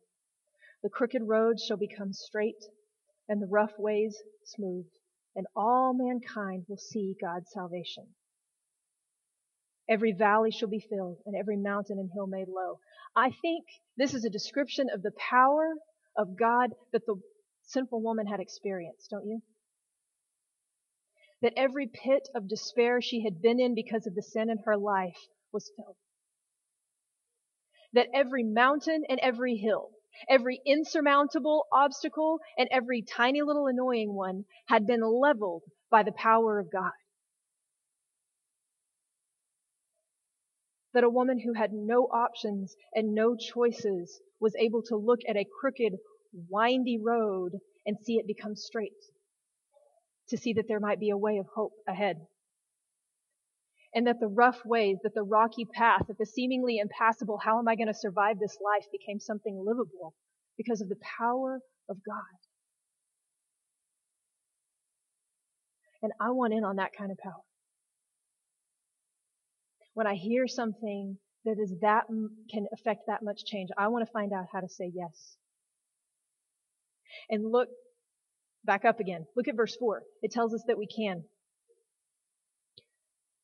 The 0.84 0.90
crooked 0.90 1.24
roads 1.24 1.64
shall 1.64 1.78
become 1.78 2.14
straight, 2.14 2.64
and 3.30 3.42
the 3.42 3.48
rough 3.48 3.74
ways 3.78 4.22
smooth, 4.46 4.86
and 5.36 5.48
all 5.56 5.94
mankind 5.94 6.66
will 6.68 6.78
see 6.78 7.16
God's 7.22 7.52
salvation. 7.52 8.08
Every 9.90 10.14
valley 10.14 10.52
shall 10.52 10.70
be 10.70 10.80
filled, 10.80 11.20
and 11.26 11.36
every 11.36 11.58
mountain 11.58 12.00
and 12.00 12.10
hill 12.14 12.28
made 12.28 12.48
low. 12.48 12.80
I 13.16 13.32
think 13.42 13.66
this 13.98 14.14
is 14.14 14.26
a 14.26 14.30
description 14.30 14.88
of 14.94 15.02
the 15.02 15.12
power 15.12 15.74
of 16.18 16.38
God 16.38 16.72
that 16.92 17.06
the 17.06 17.16
sinful 17.64 18.02
woman 18.02 18.28
had 18.28 18.40
experienced, 18.40 19.10
don't 19.12 19.26
you? 19.26 19.42
That 21.42 21.54
every 21.58 21.88
pit 21.88 22.30
of 22.36 22.48
despair 22.48 23.02
she 23.02 23.24
had 23.24 23.42
been 23.42 23.60
in 23.60 23.76
because 23.76 24.08
of 24.08 24.16
the 24.16 24.22
sin 24.22 24.50
in 24.50 24.58
her 24.66 24.78
life 24.78 25.18
was 25.52 25.72
filled. 25.76 25.98
That 27.94 28.08
every 28.14 28.44
mountain 28.44 29.04
and 29.10 29.20
every 29.20 29.56
hill, 29.58 29.90
every 30.30 30.62
insurmountable 30.66 31.66
obstacle 31.72 32.40
and 32.58 32.68
every 32.72 33.02
tiny 33.02 33.42
little 33.42 33.68
annoying 33.68 34.14
one 34.14 34.46
had 34.68 34.88
been 34.88 35.02
leveled 35.02 35.64
by 35.92 36.04
the 36.04 36.12
power 36.14 36.60
of 36.60 36.72
God. 36.72 36.92
That 40.94 41.04
a 41.04 41.10
woman 41.10 41.40
who 41.40 41.54
had 41.54 41.74
no 41.74 42.04
options 42.04 42.76
and 42.94 43.16
no 43.16 43.36
choices 43.36 44.20
was 44.40 44.56
able 44.56 44.84
to 44.84 44.96
look 44.96 45.20
at 45.28 45.38
a 45.38 45.46
crooked, 45.60 45.94
windy 46.50 47.00
road 47.00 47.54
and 47.86 47.98
see 48.00 48.18
it 48.18 48.28
become 48.28 48.56
straight. 48.56 48.92
To 50.30 50.38
see 50.38 50.54
that 50.54 50.68
there 50.68 50.80
might 50.80 51.00
be 51.00 51.10
a 51.10 51.18
way 51.18 51.38
of 51.38 51.48
hope 51.54 51.74
ahead. 51.88 52.18
And 53.96 54.08
that 54.08 54.20
the 54.20 54.28
rough 54.28 54.66
ways, 54.66 54.98
that 55.04 55.14
the 55.14 55.24
rocky 55.24 55.66
path, 55.66 56.04
that 56.08 56.18
the 56.18 56.26
seemingly 56.26 56.78
impassable, 56.80 57.40
how 57.44 57.60
am 57.60 57.68
I 57.68 57.76
going 57.76 57.88
to 57.88 57.94
survive 57.94 58.40
this 58.40 58.58
life 58.64 58.86
became 58.92 59.20
something 59.20 59.64
livable 59.64 60.16
because 60.58 60.82
of 60.82 60.90
the 60.90 60.98
power 61.20 61.60
of 61.90 61.98
God. 62.06 62.40
And 66.02 66.12
I 66.20 66.32
want 66.32 66.54
in 66.54 66.64
on 66.64 66.78
that 66.78 66.92
kind 66.98 67.12
of 67.12 67.18
power. 67.18 67.44
When 69.94 70.08
I 70.08 70.16
hear 70.16 70.48
something 70.48 71.18
that 71.46 71.58
is 71.60 71.74
that 71.82 72.06
can 72.52 72.68
affect 72.74 73.02
that 73.08 73.24
much 73.24 73.46
change, 73.46 73.70
I 73.78 73.88
want 73.90 74.06
to 74.06 74.12
find 74.12 74.32
out 74.34 74.46
how 74.52 74.62
to 74.62 74.70
say 74.70 74.92
yes. 74.94 75.38
And 77.30 77.52
look 77.52 77.70
back 78.66 78.86
up 78.86 79.00
again. 79.00 79.26
Look 79.36 79.48
at 79.48 79.56
verse 79.56 79.76
4. 79.80 80.02
It 80.22 80.32
tells 80.32 80.54
us 80.54 80.64
that 80.68 80.78
we 80.78 80.88
can. 80.88 81.24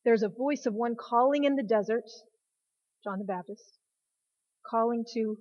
There's 0.06 0.24
a 0.24 0.30
voice 0.30 0.66
of 0.66 0.74
one 0.74 0.96
calling 0.96 1.44
in 1.44 1.56
the 1.56 1.64
desert, 1.64 2.06
John 3.04 3.20
the 3.20 3.26
Baptist, 3.26 3.78
calling 4.66 5.06
to 5.14 5.38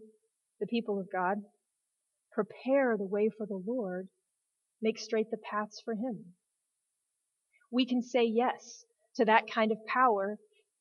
the 0.60 0.66
people 0.66 0.98
of 0.98 1.06
God, 1.12 1.38
prepare 2.32 2.96
the 2.96 3.06
way 3.06 3.30
for 3.36 3.46
the 3.46 3.62
Lord, 3.64 4.08
make 4.82 4.98
straight 4.98 5.30
the 5.30 5.38
paths 5.38 5.80
for 5.84 5.94
him 5.94 6.34
we 7.70 7.86
can 7.86 8.02
say 8.02 8.24
yes 8.24 8.84
to 9.16 9.24
that 9.24 9.50
kind 9.50 9.72
of 9.72 9.78
power 9.86 10.38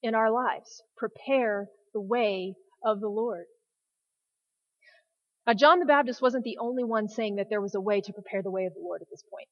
in 0.08 0.16
our 0.16 0.32
lives. 0.32 0.82
Prepare 0.98 1.68
the 1.94 2.02
way 2.02 2.56
of 2.84 3.00
the 3.00 3.10
Lord. 3.10 3.46
Now, 5.46 5.54
John 5.54 5.80
the 5.80 5.86
Baptist 5.86 6.22
wasn't 6.22 6.44
the 6.44 6.58
only 6.60 6.84
one 6.84 7.08
saying 7.08 7.36
that 7.36 7.48
there 7.50 7.62
was 7.62 7.76
a 7.76 7.82
way 7.82 8.02
to 8.02 8.14
prepare 8.14 8.42
the 8.42 8.52
way 8.52 8.66
of 8.66 8.74
the 8.74 8.82
Lord 8.82 9.02
at 9.02 9.08
this 9.10 9.24
point. 9.32 9.48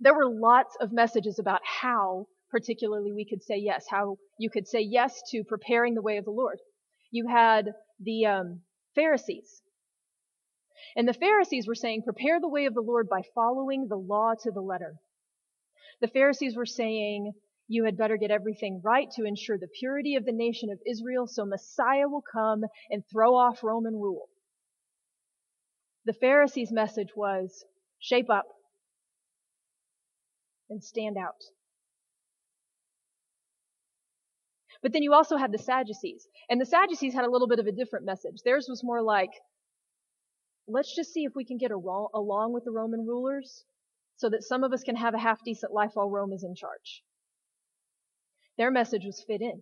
There 0.00 0.14
were 0.14 0.28
lots 0.28 0.76
of 0.80 0.92
messages 0.92 1.38
about 1.38 1.60
how, 1.64 2.26
particularly, 2.50 3.12
we 3.12 3.24
could 3.24 3.42
say 3.42 3.56
yes, 3.56 3.86
how 3.88 4.16
you 4.38 4.50
could 4.50 4.68
say 4.68 4.80
yes 4.80 5.22
to 5.30 5.42
preparing 5.44 5.94
the 5.94 6.02
way 6.02 6.18
of 6.18 6.26
the 6.26 6.30
Lord. 6.32 6.58
You 7.10 7.28
had 7.28 7.72
the 8.00 8.26
um, 8.26 8.60
Pharisees. 8.94 9.62
And 10.96 11.08
the 11.08 11.14
Pharisees 11.14 11.66
were 11.66 11.74
saying, 11.74 12.02
prepare 12.02 12.38
the 12.40 12.48
way 12.48 12.66
of 12.66 12.74
the 12.74 12.82
Lord 12.82 13.08
by 13.08 13.22
following 13.34 13.86
the 13.88 13.96
law 13.96 14.34
to 14.42 14.50
the 14.50 14.60
letter. 14.60 14.96
The 16.02 16.08
Pharisees 16.08 16.56
were 16.56 16.66
saying, 16.66 17.32
you 17.68 17.84
had 17.84 17.96
better 17.96 18.16
get 18.16 18.30
everything 18.30 18.80
right 18.84 19.10
to 19.12 19.24
ensure 19.24 19.58
the 19.58 19.68
purity 19.80 20.14
of 20.14 20.24
the 20.24 20.32
nation 20.32 20.70
of 20.70 20.78
Israel 20.86 21.26
so 21.26 21.44
Messiah 21.44 22.08
will 22.08 22.22
come 22.22 22.64
and 22.90 23.02
throw 23.10 23.34
off 23.34 23.64
Roman 23.64 23.94
rule. 23.94 24.28
The 26.04 26.12
Pharisees' 26.12 26.70
message 26.70 27.08
was 27.16 27.64
shape 27.98 28.30
up 28.30 28.46
and 30.70 30.82
stand 30.82 31.16
out. 31.16 31.42
But 34.82 34.92
then 34.92 35.02
you 35.02 35.14
also 35.14 35.36
had 35.36 35.50
the 35.50 35.58
Sadducees. 35.58 36.28
And 36.48 36.60
the 36.60 36.66
Sadducees 36.66 37.14
had 37.14 37.24
a 37.24 37.30
little 37.30 37.48
bit 37.48 37.58
of 37.58 37.66
a 37.66 37.72
different 37.72 38.04
message. 38.04 38.42
Theirs 38.44 38.66
was 38.68 38.84
more 38.84 39.02
like, 39.02 39.30
let's 40.68 40.94
just 40.94 41.12
see 41.12 41.24
if 41.24 41.32
we 41.34 41.44
can 41.44 41.58
get 41.58 41.72
along 41.72 42.52
with 42.52 42.64
the 42.64 42.70
Roman 42.70 43.04
rulers 43.04 43.64
so 44.16 44.30
that 44.30 44.44
some 44.44 44.62
of 44.62 44.72
us 44.72 44.84
can 44.84 44.94
have 44.94 45.14
a 45.14 45.18
half 45.18 45.42
decent 45.44 45.72
life 45.72 45.90
while 45.94 46.08
Rome 46.08 46.32
is 46.32 46.44
in 46.44 46.54
charge. 46.54 47.02
Their 48.58 48.70
message 48.70 49.02
was 49.04 49.22
fit 49.26 49.40
in. 49.40 49.60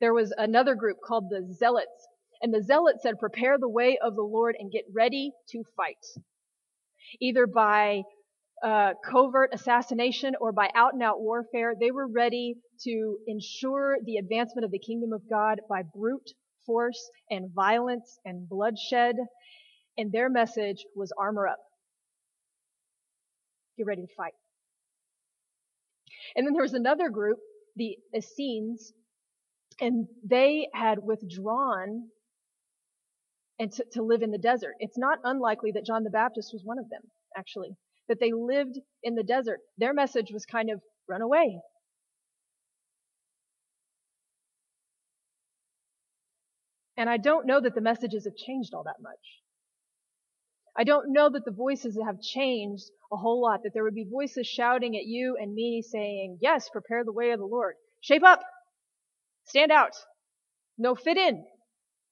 There 0.00 0.14
was 0.14 0.32
another 0.36 0.74
group 0.74 0.98
called 1.04 1.28
the 1.30 1.52
Zealots, 1.52 2.08
and 2.42 2.52
the 2.52 2.62
Zealots 2.62 3.02
said, 3.02 3.18
prepare 3.18 3.58
the 3.58 3.68
way 3.68 3.98
of 4.02 4.14
the 4.14 4.22
Lord 4.22 4.56
and 4.58 4.72
get 4.72 4.84
ready 4.94 5.32
to 5.50 5.62
fight. 5.76 6.04
Either 7.20 7.46
by 7.46 8.02
uh, 8.62 8.94
covert 9.04 9.50
assassination 9.52 10.34
or 10.40 10.52
by 10.52 10.70
out 10.74 10.94
and 10.94 11.02
out 11.02 11.20
warfare, 11.20 11.74
they 11.78 11.90
were 11.90 12.06
ready 12.06 12.54
to 12.84 13.18
ensure 13.26 13.96
the 14.04 14.16
advancement 14.16 14.64
of 14.64 14.70
the 14.70 14.78
kingdom 14.78 15.12
of 15.12 15.28
God 15.28 15.60
by 15.68 15.82
brute 15.82 16.30
force 16.66 17.10
and 17.30 17.52
violence 17.54 18.18
and 18.24 18.48
bloodshed 18.48 19.16
and 20.00 20.12
their 20.12 20.30
message 20.30 20.84
was 20.94 21.12
armor 21.18 21.46
up. 21.46 21.58
Get 23.76 23.86
ready 23.86 24.02
to 24.02 24.14
fight. 24.16 24.32
And 26.36 26.46
then 26.46 26.52
there 26.52 26.62
was 26.62 26.74
another 26.74 27.08
group, 27.08 27.38
the 27.76 27.96
Essenes, 28.16 28.92
and 29.80 30.06
they 30.24 30.68
had 30.74 30.98
withdrawn 31.02 32.08
and 33.58 33.72
to, 33.72 33.84
to 33.92 34.02
live 34.02 34.22
in 34.22 34.30
the 34.30 34.38
desert. 34.38 34.74
It's 34.78 34.98
not 34.98 35.18
unlikely 35.24 35.72
that 35.72 35.84
John 35.84 36.04
the 36.04 36.10
Baptist 36.10 36.50
was 36.52 36.62
one 36.64 36.78
of 36.78 36.88
them, 36.88 37.02
actually, 37.36 37.76
that 38.08 38.18
they 38.20 38.32
lived 38.32 38.78
in 39.02 39.14
the 39.14 39.22
desert. 39.22 39.60
Their 39.78 39.92
message 39.92 40.30
was 40.32 40.46
kind 40.46 40.70
of 40.70 40.80
run 41.08 41.22
away. 41.22 41.60
And 46.96 47.08
I 47.08 47.16
don't 47.16 47.46
know 47.46 47.60
that 47.60 47.74
the 47.74 47.80
messages 47.80 48.24
have 48.24 48.36
changed 48.36 48.74
all 48.74 48.84
that 48.84 49.00
much. 49.00 49.18
I 50.76 50.84
don't 50.84 51.12
know 51.12 51.28
that 51.30 51.44
the 51.44 51.50
voices 51.50 51.98
have 52.04 52.20
changed 52.20 52.84
a 53.12 53.16
whole 53.16 53.42
lot, 53.42 53.62
that 53.64 53.72
there 53.74 53.82
would 53.82 53.94
be 53.94 54.06
voices 54.10 54.46
shouting 54.46 54.96
at 54.96 55.04
you 55.04 55.36
and 55.40 55.54
me 55.54 55.82
saying, 55.82 56.38
yes, 56.40 56.68
prepare 56.68 57.04
the 57.04 57.12
way 57.12 57.32
of 57.32 57.40
the 57.40 57.46
Lord. 57.46 57.74
Shape 58.00 58.22
up. 58.22 58.40
Stand 59.46 59.72
out. 59.72 59.92
No, 60.78 60.94
fit 60.94 61.16
in. 61.16 61.44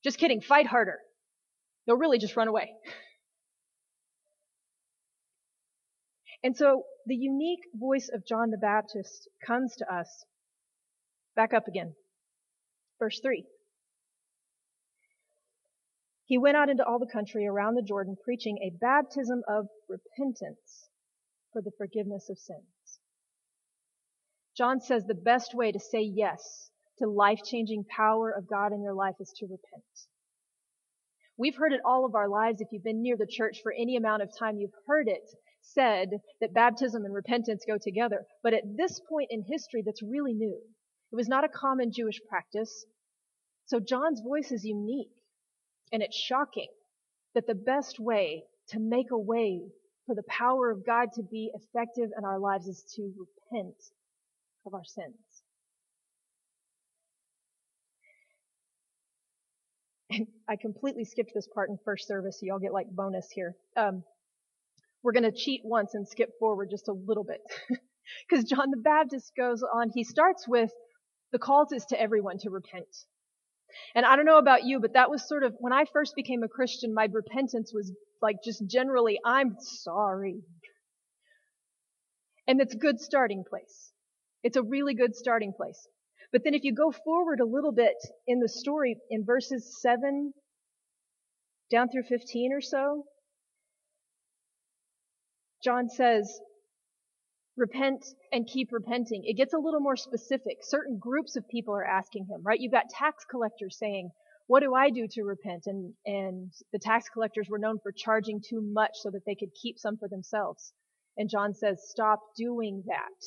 Just 0.05 0.19
kidding. 0.19 0.41
Fight 0.41 0.67
harder. 0.67 0.99
No, 1.87 1.95
really, 1.95 2.19
just 2.19 2.37
run 2.37 2.49
away. 2.49 2.73
And 6.43 6.57
so 6.57 6.85
the 7.07 7.17
unique 7.17 7.65
voice 7.75 8.09
of 8.13 8.25
John 8.25 8.51
the 8.51 8.59
Baptist 8.59 9.29
comes 9.45 9.75
to 9.77 9.93
us. 9.93 10.25
Back 11.35 11.53
up 11.53 11.67
again. 11.67 11.95
Verse 13.01 13.19
3. 13.21 13.45
He 16.29 16.37
went 16.37 16.59
out 16.59 16.69
into 16.69 16.85
all 16.85 16.99
the 16.99 17.11
country 17.11 17.47
around 17.47 17.75
the 17.75 17.83
Jordan 17.83 18.15
preaching 18.23 18.59
a 18.59 18.77
baptism 18.79 19.43
of 19.49 19.67
repentance 19.89 20.91
for 21.55 21.63
the 21.63 21.73
forgiveness 21.79 22.29
of 22.29 22.39
sins. 22.39 23.01
John 24.55 24.81
says 24.81 25.05
the 25.07 25.15
best 25.15 25.55
way 25.55 25.73
to 25.73 25.81
say 25.81 26.03
yes 26.03 26.71
to 26.99 27.09
life-changing 27.09 27.87
power 27.97 28.31
of 28.31 28.47
God 28.47 28.75
in 28.75 28.83
your 28.83 28.93
life 28.93 29.15
is 29.21 29.33
to 29.39 29.47
repent. 29.47 29.85
We've 31.39 31.57
heard 31.57 31.73
it 31.73 31.81
all 31.87 32.05
of 32.05 32.15
our 32.15 32.29
lives. 32.29 32.61
If 32.61 32.69
you've 32.73 32.85
been 32.85 33.03
near 33.03 33.17
the 33.17 33.27
church 33.27 33.61
for 33.63 33.73
any 33.73 33.97
amount 33.97 34.23
of 34.23 34.29
time, 34.39 34.59
you've 34.59 34.71
heard 34.87 35.09
it 35.09 35.23
said 35.63 36.11
that 36.43 36.53
baptism 36.53 37.05
and 37.07 37.15
repentance 37.15 37.65
go 37.67 37.79
together. 37.83 38.27
But 38.43 38.53
at 38.53 38.77
this 38.77 39.01
point 39.09 39.29
in 39.31 39.45
history, 39.49 39.83
that's 39.83 40.03
really 40.03 40.35
new. 40.35 40.61
It 41.11 41.17
was 41.17 41.29
not 41.29 41.45
a 41.45 41.49
common 41.49 41.91
Jewish 41.91 42.21
practice. 42.29 42.85
So 43.65 43.81
John's 43.81 44.21
voice 44.21 44.53
is 44.53 44.65
unique. 44.65 45.09
And 45.93 46.03
it's 46.03 46.17
shocking 46.17 46.69
that 47.35 47.47
the 47.47 47.55
best 47.55 47.99
way 47.99 48.45
to 48.69 48.79
make 48.81 49.11
a 49.11 49.19
way 49.19 49.63
for 50.07 50.15
the 50.15 50.23
power 50.29 50.71
of 50.71 50.85
God 50.85 51.09
to 51.15 51.23
be 51.23 51.51
effective 51.55 52.11
in 52.17 52.25
our 52.25 52.39
lives 52.39 52.67
is 52.67 52.83
to 52.97 53.13
repent 53.53 53.77
of 54.67 54.75
our 54.75 54.85
sins. 54.85 55.17
And 60.11 60.27
I 60.49 60.57
completely 60.57 61.05
skipped 61.05 61.33
this 61.35 61.49
part 61.55 61.69
in 61.69 61.79
first 61.85 62.09
service, 62.09 62.41
so 62.41 62.47
y'all 62.47 62.59
get 62.59 62.73
like 62.73 62.89
bonus 62.91 63.29
here. 63.31 63.55
Um, 63.77 64.03
we're 65.03 65.13
going 65.13 65.31
to 65.31 65.33
cheat 65.33 65.61
once 65.65 65.95
and 65.95 66.09
skip 66.09 66.31
forward 66.39 66.71
just 66.71 66.89
a 66.89 66.93
little 66.93 67.25
bit. 67.25 67.41
Because 68.29 68.45
John 68.45 68.71
the 68.71 68.79
Baptist 68.79 69.33
goes 69.37 69.63
on, 69.63 69.91
he 69.95 70.05
starts 70.05 70.49
with 70.49 70.71
the 71.33 71.39
calls 71.39 71.73
is 71.73 71.85
to 71.87 72.01
everyone 72.01 72.39
to 72.39 72.51
repent. 72.51 72.89
And 73.95 74.07
I 74.07 74.17
don't 74.17 74.27
know 74.27 74.39
about 74.39 74.65
you, 74.65 74.81
but 74.81 74.95
that 74.95 75.11
was 75.11 75.27
sort 75.27 75.43
of, 75.43 75.55
when 75.59 75.73
I 75.73 75.85
first 75.93 76.15
became 76.17 76.43
a 76.43 76.49
Christian, 76.49 76.95
my 76.95 77.09
repentance 77.11 77.73
was 77.73 77.93
like 78.23 78.37
just 78.45 78.67
generally, 78.67 79.19
I'm 79.25 79.57
sorry. 79.59 80.41
And 82.47 82.61
it's 82.61 82.75
a 82.75 82.79
good 82.79 83.01
starting 83.01 83.45
place. 83.49 83.93
It's 84.43 84.57
a 84.57 84.63
really 84.63 84.95
good 84.95 85.15
starting 85.15 85.53
place. 85.53 85.87
But 86.33 86.45
then 86.45 86.55
if 86.55 86.65
you 86.65 86.75
go 86.75 86.93
forward 86.93 87.41
a 87.41 87.47
little 87.47 87.73
bit 87.73 87.97
in 88.27 88.41
the 88.41 88.49
story, 88.49 88.97
in 89.11 89.25
verses 89.25 89.79
7 89.81 90.33
down 91.71 91.89
through 91.89 92.05
15 92.05 92.53
or 92.53 92.61
so, 92.61 93.05
John 95.63 95.89
says, 95.89 96.41
repent 97.59 98.05
and 98.33 98.47
keep 98.47 98.73
repenting. 98.73 99.23
It 99.25 99.37
gets 99.37 99.55
a 99.55 99.59
little 99.59 99.81
more 99.81 99.97
specific. 99.97 100.59
Certain 100.63 100.99
groups 100.99 101.37
of 101.37 101.49
people 101.49 101.75
are 101.75 101.85
asking 101.85 102.27
him, 102.27 102.43
right? 102.43 102.61
You've 102.61 102.73
got 102.73 102.89
tax 102.89 103.25
collectors 103.31 103.77
saying, 103.79 104.11
what 104.47 104.61
do 104.61 104.75
I 104.75 104.91
do 104.91 105.07
to 105.11 105.23
repent? 105.23 105.65
And, 105.67 105.93
and 106.07 106.53
the 106.73 106.79
tax 106.79 107.09
collectors 107.13 107.49
were 107.51 107.59
known 107.59 107.79
for 107.83 107.93
charging 107.93 108.41
too 108.41 108.63
much 108.63 108.93
so 108.95 109.11
that 109.11 109.25
they 109.27 109.35
could 109.35 109.51
keep 109.61 109.79
some 109.79 109.99
for 109.99 110.09
themselves. 110.09 110.73
And 111.17 111.29
John 111.29 111.53
says, 111.55 111.83
stop 111.89 112.21
doing 112.37 112.85
that. 112.87 113.27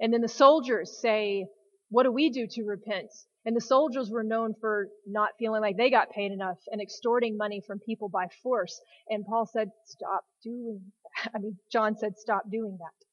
And 0.00 0.12
then 0.12 0.20
the 0.20 0.28
soldiers 0.28 0.98
say, 1.00 1.46
what 1.88 2.04
do 2.04 2.12
we 2.12 2.30
do 2.30 2.46
to 2.48 2.62
repent? 2.64 3.10
And 3.46 3.54
the 3.54 3.60
soldiers 3.60 4.10
were 4.10 4.24
known 4.24 4.54
for 4.58 4.88
not 5.06 5.30
feeling 5.38 5.60
like 5.60 5.76
they 5.76 5.90
got 5.90 6.10
paid 6.10 6.32
enough 6.32 6.58
and 6.70 6.80
extorting 6.80 7.36
money 7.36 7.62
from 7.66 7.78
people 7.78 8.08
by 8.08 8.28
force. 8.42 8.80
And 9.08 9.26
Paul 9.26 9.46
said, 9.52 9.68
stop 9.84 10.24
doing 10.42 10.80
that. 11.02 11.32
I 11.34 11.38
mean, 11.38 11.58
John 11.70 11.96
said, 11.96 12.14
stop 12.16 12.44
doing 12.50 12.78
that. 12.80 13.06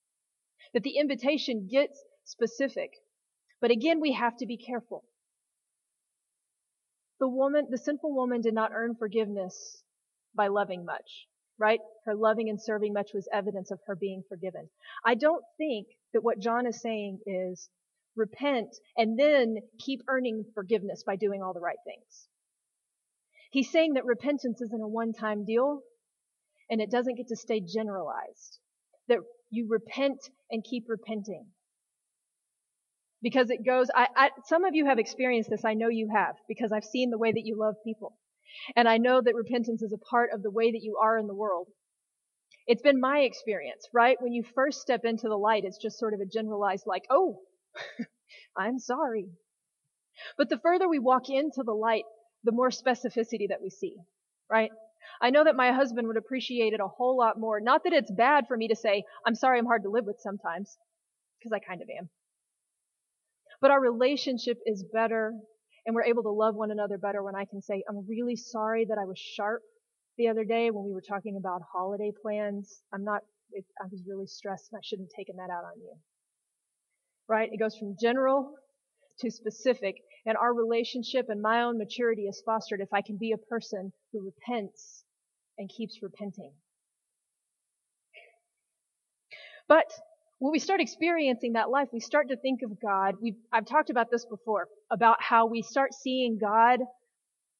That 0.73 0.83
the 0.83 0.97
invitation 0.97 1.67
gets 1.69 2.01
specific. 2.23 2.91
But 3.59 3.71
again, 3.71 3.99
we 3.99 4.13
have 4.13 4.37
to 4.37 4.45
be 4.45 4.57
careful. 4.57 5.03
The 7.19 7.27
woman, 7.27 7.67
the 7.69 7.77
sinful 7.77 8.15
woman 8.15 8.41
did 8.41 8.53
not 8.53 8.71
earn 8.73 8.95
forgiveness 8.95 9.83
by 10.33 10.47
loving 10.47 10.85
much, 10.85 11.27
right? 11.59 11.79
Her 12.05 12.15
loving 12.15 12.49
and 12.49 12.59
serving 12.59 12.93
much 12.93 13.09
was 13.13 13.27
evidence 13.33 13.69
of 13.69 13.79
her 13.85 13.95
being 13.95 14.23
forgiven. 14.29 14.69
I 15.05 15.15
don't 15.15 15.43
think 15.57 15.87
that 16.13 16.23
what 16.23 16.39
John 16.39 16.65
is 16.65 16.81
saying 16.81 17.19
is 17.27 17.69
repent 18.15 18.69
and 18.97 19.17
then 19.17 19.57
keep 19.79 20.01
earning 20.07 20.43
forgiveness 20.53 21.03
by 21.05 21.15
doing 21.15 21.41
all 21.41 21.53
the 21.53 21.59
right 21.59 21.77
things. 21.85 22.27
He's 23.51 23.71
saying 23.71 23.93
that 23.93 24.05
repentance 24.05 24.61
isn't 24.61 24.81
a 24.81 24.87
one-time 24.87 25.45
deal 25.45 25.81
and 26.69 26.81
it 26.81 26.89
doesn't 26.89 27.15
get 27.15 27.27
to 27.27 27.35
stay 27.35 27.59
generalized. 27.59 28.59
That 29.07 29.19
you 29.49 29.67
repent 29.69 30.19
and 30.49 30.63
keep 30.63 30.85
repenting. 30.87 31.45
Because 33.21 33.49
it 33.49 33.65
goes, 33.65 33.87
I, 33.93 34.07
I, 34.15 34.29
some 34.45 34.63
of 34.63 34.73
you 34.73 34.85
have 34.85 34.97
experienced 34.97 35.49
this, 35.49 35.65
I 35.65 35.73
know 35.73 35.89
you 35.89 36.09
have, 36.15 36.35
because 36.47 36.71
I've 36.71 36.85
seen 36.85 37.11
the 37.11 37.17
way 37.17 37.31
that 37.31 37.45
you 37.45 37.57
love 37.57 37.75
people. 37.83 38.17
And 38.75 38.87
I 38.87 38.97
know 38.97 39.21
that 39.21 39.35
repentance 39.35 39.81
is 39.81 39.93
a 39.93 39.97
part 39.97 40.31
of 40.33 40.41
the 40.41 40.49
way 40.49 40.71
that 40.71 40.81
you 40.81 40.97
are 41.01 41.17
in 41.17 41.27
the 41.27 41.35
world. 41.35 41.67
It's 42.67 42.81
been 42.81 42.99
my 42.99 43.19
experience, 43.19 43.87
right? 43.93 44.17
When 44.21 44.33
you 44.33 44.43
first 44.55 44.81
step 44.81 45.01
into 45.03 45.27
the 45.27 45.37
light, 45.37 45.65
it's 45.65 45.77
just 45.77 45.99
sort 45.99 46.13
of 46.13 46.19
a 46.19 46.25
generalized 46.25 46.85
like, 46.87 47.03
oh, 47.09 47.39
I'm 48.57 48.79
sorry. 48.79 49.29
But 50.37 50.49
the 50.49 50.59
further 50.59 50.87
we 50.87 50.99
walk 50.99 51.29
into 51.29 51.63
the 51.63 51.73
light, 51.73 52.03
the 52.43 52.51
more 52.51 52.69
specificity 52.69 53.49
that 53.49 53.61
we 53.61 53.69
see, 53.69 53.97
right? 54.49 54.71
I 55.21 55.29
know 55.29 55.43
that 55.43 55.55
my 55.55 55.71
husband 55.71 56.07
would 56.07 56.17
appreciate 56.17 56.73
it 56.73 56.79
a 56.79 56.87
whole 56.87 57.17
lot 57.17 57.39
more. 57.39 57.59
Not 57.59 57.83
that 57.83 57.93
it's 57.93 58.11
bad 58.11 58.45
for 58.47 58.57
me 58.57 58.67
to 58.67 58.75
say, 58.75 59.03
I'm 59.25 59.35
sorry 59.35 59.59
I'm 59.59 59.65
hard 59.65 59.83
to 59.83 59.89
live 59.89 60.05
with 60.05 60.19
sometimes, 60.19 60.77
because 61.39 61.51
I 61.53 61.59
kind 61.59 61.81
of 61.81 61.89
am. 61.89 62.09
But 63.61 63.71
our 63.71 63.81
relationship 63.81 64.57
is 64.65 64.83
better 64.91 65.33
and 65.85 65.95
we're 65.95 66.03
able 66.03 66.23
to 66.23 66.31
love 66.31 66.55
one 66.55 66.71
another 66.71 66.97
better 66.97 67.23
when 67.23 67.35
I 67.35 67.45
can 67.45 67.61
say, 67.61 67.83
I'm 67.87 68.07
really 68.07 68.35
sorry 68.35 68.85
that 68.85 68.97
I 68.99 69.05
was 69.05 69.17
sharp 69.17 69.61
the 70.17 70.27
other 70.27 70.43
day 70.43 70.69
when 70.69 70.85
we 70.85 70.93
were 70.93 71.01
talking 71.01 71.37
about 71.37 71.61
holiday 71.71 72.11
plans. 72.21 72.81
I'm 72.93 73.03
not, 73.03 73.21
it, 73.51 73.65
I 73.81 73.85
was 73.91 74.03
really 74.07 74.27
stressed 74.27 74.69
and 74.71 74.79
I 74.79 74.81
shouldn't 74.83 75.09
have 75.09 75.17
taken 75.17 75.35
that 75.37 75.51
out 75.51 75.63
on 75.63 75.79
you. 75.79 75.93
Right? 77.31 77.49
It 77.49 77.59
goes 77.59 77.77
from 77.77 77.95
general 77.97 78.55
to 79.19 79.31
specific 79.31 79.95
and 80.25 80.35
our 80.35 80.53
relationship 80.53 81.27
and 81.29 81.41
my 81.41 81.63
own 81.63 81.77
maturity 81.77 82.23
is 82.23 82.43
fostered 82.45 82.81
if 82.81 82.89
I 82.91 83.01
can 83.01 83.15
be 83.15 83.31
a 83.31 83.37
person 83.37 83.93
who 84.11 84.25
repents 84.25 85.05
and 85.57 85.69
keeps 85.69 85.99
repenting. 86.01 86.51
But 89.69 89.89
when 90.39 90.51
we 90.51 90.59
start 90.59 90.81
experiencing 90.81 91.53
that 91.53 91.69
life, 91.69 91.87
we 91.93 92.01
start 92.01 92.27
to 92.31 92.35
think 92.35 92.63
of 92.63 92.81
God. 92.81 93.15
We've, 93.21 93.37
I've 93.53 93.65
talked 93.65 93.89
about 93.89 94.11
this 94.11 94.25
before, 94.25 94.67
about 94.91 95.21
how 95.21 95.45
we 95.45 95.61
start 95.61 95.93
seeing 95.93 96.37
God 96.37 96.79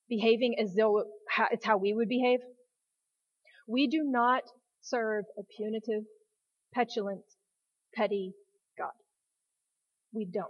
behaving 0.10 0.56
as 0.60 0.74
though 0.76 1.06
it's 1.50 1.64
how 1.64 1.78
we 1.78 1.94
would 1.94 2.10
behave. 2.10 2.40
We 3.70 3.88
do 3.88 4.04
not 4.04 4.44
serve 4.82 5.24
a 5.40 5.44
punitive, 5.56 6.04
petulant, 6.74 7.24
petty. 7.96 8.34
We 10.14 10.26
don't. 10.26 10.50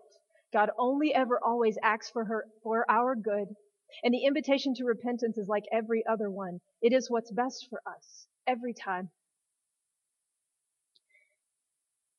God 0.54 0.70
only 0.78 1.14
ever 1.14 1.40
always 1.44 1.78
acts 1.82 2.10
for 2.10 2.26
her, 2.26 2.46
for 2.64 2.86
our 2.90 3.16
good. 3.16 3.48
And 4.04 4.14
the 4.14 4.26
invitation 4.26 4.74
to 4.76 4.86
repentance 4.86 5.38
is 5.38 5.48
like 5.48 5.64
every 5.72 6.04
other 6.10 6.30
one. 6.30 6.60
It 6.82 6.94
is 6.94 7.10
what's 7.10 7.32
best 7.32 7.68
for 7.70 7.82
us 7.86 8.28
every 8.48 8.74
time. 8.74 9.10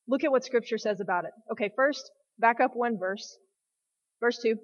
Look 0.09 0.25
at 0.25 0.31
what 0.31 0.45
scripture 0.45 0.79
says 0.79 1.01
about 1.01 1.25
it. 1.25 1.31
Okay, 1.51 1.71
first, 1.75 2.11
back 2.39 2.61
up 2.61 2.75
one 2.75 2.99
verse. 2.99 3.37
Verse 4.21 4.39
2. 4.43 4.57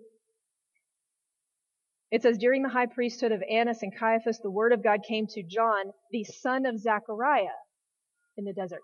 It 2.11 2.23
says, 2.23 2.39
During 2.39 2.63
the 2.63 2.69
high 2.69 2.87
priesthood 2.87 3.33
of 3.33 3.43
Annas 3.51 3.83
and 3.83 3.95
Caiaphas, 3.97 4.41
the 4.43 4.51
word 4.51 4.73
of 4.73 4.83
God 4.83 5.01
came 5.07 5.27
to 5.29 5.43
John, 5.43 5.93
the 6.11 6.25
son 6.25 6.65
of 6.65 6.79
Zechariah, 6.79 7.49
in 8.37 8.45
the 8.45 8.53
desert. 8.53 8.81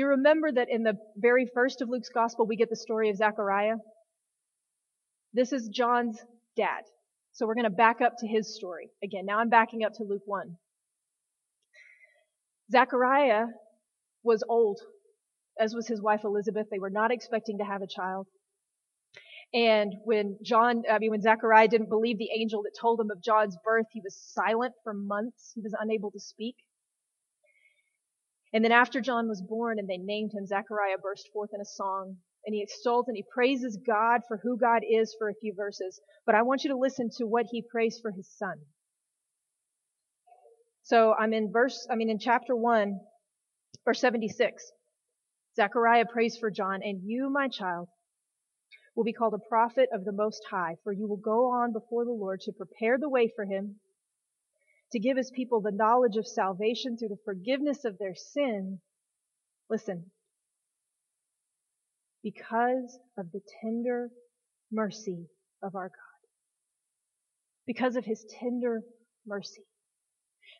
Do 0.00 0.04
you 0.04 0.12
remember 0.12 0.50
that 0.50 0.70
in 0.70 0.82
the 0.82 0.96
very 1.14 1.46
first 1.52 1.82
of 1.82 1.90
Luke's 1.90 2.08
gospel, 2.08 2.46
we 2.46 2.56
get 2.56 2.70
the 2.70 2.74
story 2.74 3.10
of 3.10 3.16
Zechariah? 3.16 3.74
This 5.34 5.52
is 5.52 5.68
John's 5.68 6.18
dad. 6.56 6.84
So 7.32 7.46
we're 7.46 7.54
going 7.54 7.64
to 7.64 7.70
back 7.70 8.00
up 8.00 8.14
to 8.20 8.26
his 8.26 8.56
story. 8.56 8.88
Again, 9.04 9.26
now 9.26 9.40
I'm 9.40 9.50
backing 9.50 9.84
up 9.84 9.92
to 9.96 10.04
Luke 10.04 10.22
1. 10.24 10.56
Zechariah 12.72 13.48
was 14.22 14.42
old, 14.48 14.80
as 15.60 15.74
was 15.74 15.86
his 15.86 16.00
wife 16.00 16.24
Elizabeth. 16.24 16.68
They 16.70 16.78
were 16.78 16.88
not 16.88 17.12
expecting 17.12 17.58
to 17.58 17.64
have 17.64 17.82
a 17.82 17.86
child. 17.86 18.26
And 19.52 19.92
when 20.04 20.38
John, 20.42 20.84
I 20.90 20.98
mean, 20.98 21.10
when 21.10 21.20
Zechariah 21.20 21.68
didn't 21.68 21.90
believe 21.90 22.16
the 22.16 22.30
angel 22.34 22.62
that 22.62 22.72
told 22.80 23.00
him 23.00 23.10
of 23.10 23.22
John's 23.22 23.58
birth, 23.62 23.84
he 23.92 24.00
was 24.02 24.16
silent 24.32 24.72
for 24.82 24.94
months. 24.94 25.52
He 25.54 25.60
was 25.60 25.74
unable 25.78 26.10
to 26.12 26.20
speak. 26.20 26.56
And 28.52 28.64
then 28.64 28.72
after 28.72 29.00
John 29.00 29.28
was 29.28 29.42
born 29.42 29.78
and 29.78 29.88
they 29.88 29.96
named 29.96 30.32
him, 30.34 30.46
Zechariah 30.46 30.98
burst 31.02 31.28
forth 31.32 31.50
in 31.54 31.60
a 31.60 31.64
song 31.64 32.16
and 32.44 32.54
he 32.54 32.62
extols 32.62 33.06
and 33.06 33.16
he 33.16 33.24
praises 33.32 33.78
God 33.86 34.22
for 34.26 34.38
who 34.42 34.56
God 34.58 34.82
is 34.88 35.14
for 35.18 35.28
a 35.28 35.34
few 35.34 35.54
verses. 35.54 36.00
But 36.26 36.34
I 36.34 36.42
want 36.42 36.64
you 36.64 36.70
to 36.70 36.76
listen 36.76 37.10
to 37.18 37.26
what 37.26 37.46
he 37.50 37.62
prays 37.62 37.98
for 38.00 38.10
his 38.10 38.28
son. 38.38 38.56
So 40.82 41.14
I'm 41.14 41.32
in 41.32 41.52
verse, 41.52 41.86
I 41.90 41.94
mean 41.94 42.10
in 42.10 42.18
chapter 42.18 42.56
one, 42.56 42.98
verse 43.84 44.00
76. 44.00 44.64
Zechariah 45.56 46.06
prays 46.06 46.36
for 46.38 46.50
John, 46.50 46.80
and 46.82 47.02
you, 47.04 47.28
my 47.30 47.48
child, 47.48 47.88
will 48.94 49.04
be 49.04 49.12
called 49.12 49.34
a 49.34 49.48
prophet 49.48 49.88
of 49.92 50.04
the 50.04 50.12
Most 50.12 50.42
High, 50.50 50.76
for 50.82 50.92
you 50.92 51.06
will 51.06 51.16
go 51.16 51.46
on 51.50 51.72
before 51.72 52.04
the 52.04 52.10
Lord 52.10 52.40
to 52.42 52.52
prepare 52.52 52.98
the 52.98 53.08
way 53.08 53.30
for 53.34 53.44
him, 53.44 53.76
to 54.92 54.98
give 54.98 55.16
his 55.16 55.30
people 55.30 55.60
the 55.60 55.70
knowledge 55.70 56.16
of 56.16 56.26
salvation 56.26 56.96
through 56.96 57.08
the 57.08 57.24
forgiveness 57.24 57.84
of 57.84 57.98
their 57.98 58.14
sin. 58.14 58.80
Listen, 59.68 60.10
because 62.22 62.98
of 63.16 63.30
the 63.32 63.40
tender 63.62 64.10
mercy 64.70 65.26
of 65.62 65.74
our 65.74 65.88
God. 65.88 66.28
Because 67.66 67.96
of 67.96 68.04
his 68.04 68.24
tender 68.40 68.80
mercy. 69.26 69.62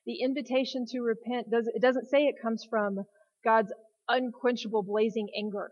The 0.07 0.23
invitation 0.23 0.87
to 0.91 1.01
repent 1.01 1.51
does 1.51 1.67
it 1.67 1.83
doesn't 1.83 2.09
say 2.09 2.25
it 2.25 2.41
comes 2.41 2.65
from 2.69 3.01
God's 3.45 3.73
unquenchable 4.09 4.83
blazing 4.83 5.29
anger. 5.37 5.71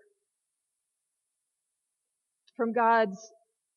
From 2.56 2.72
God's 2.72 3.18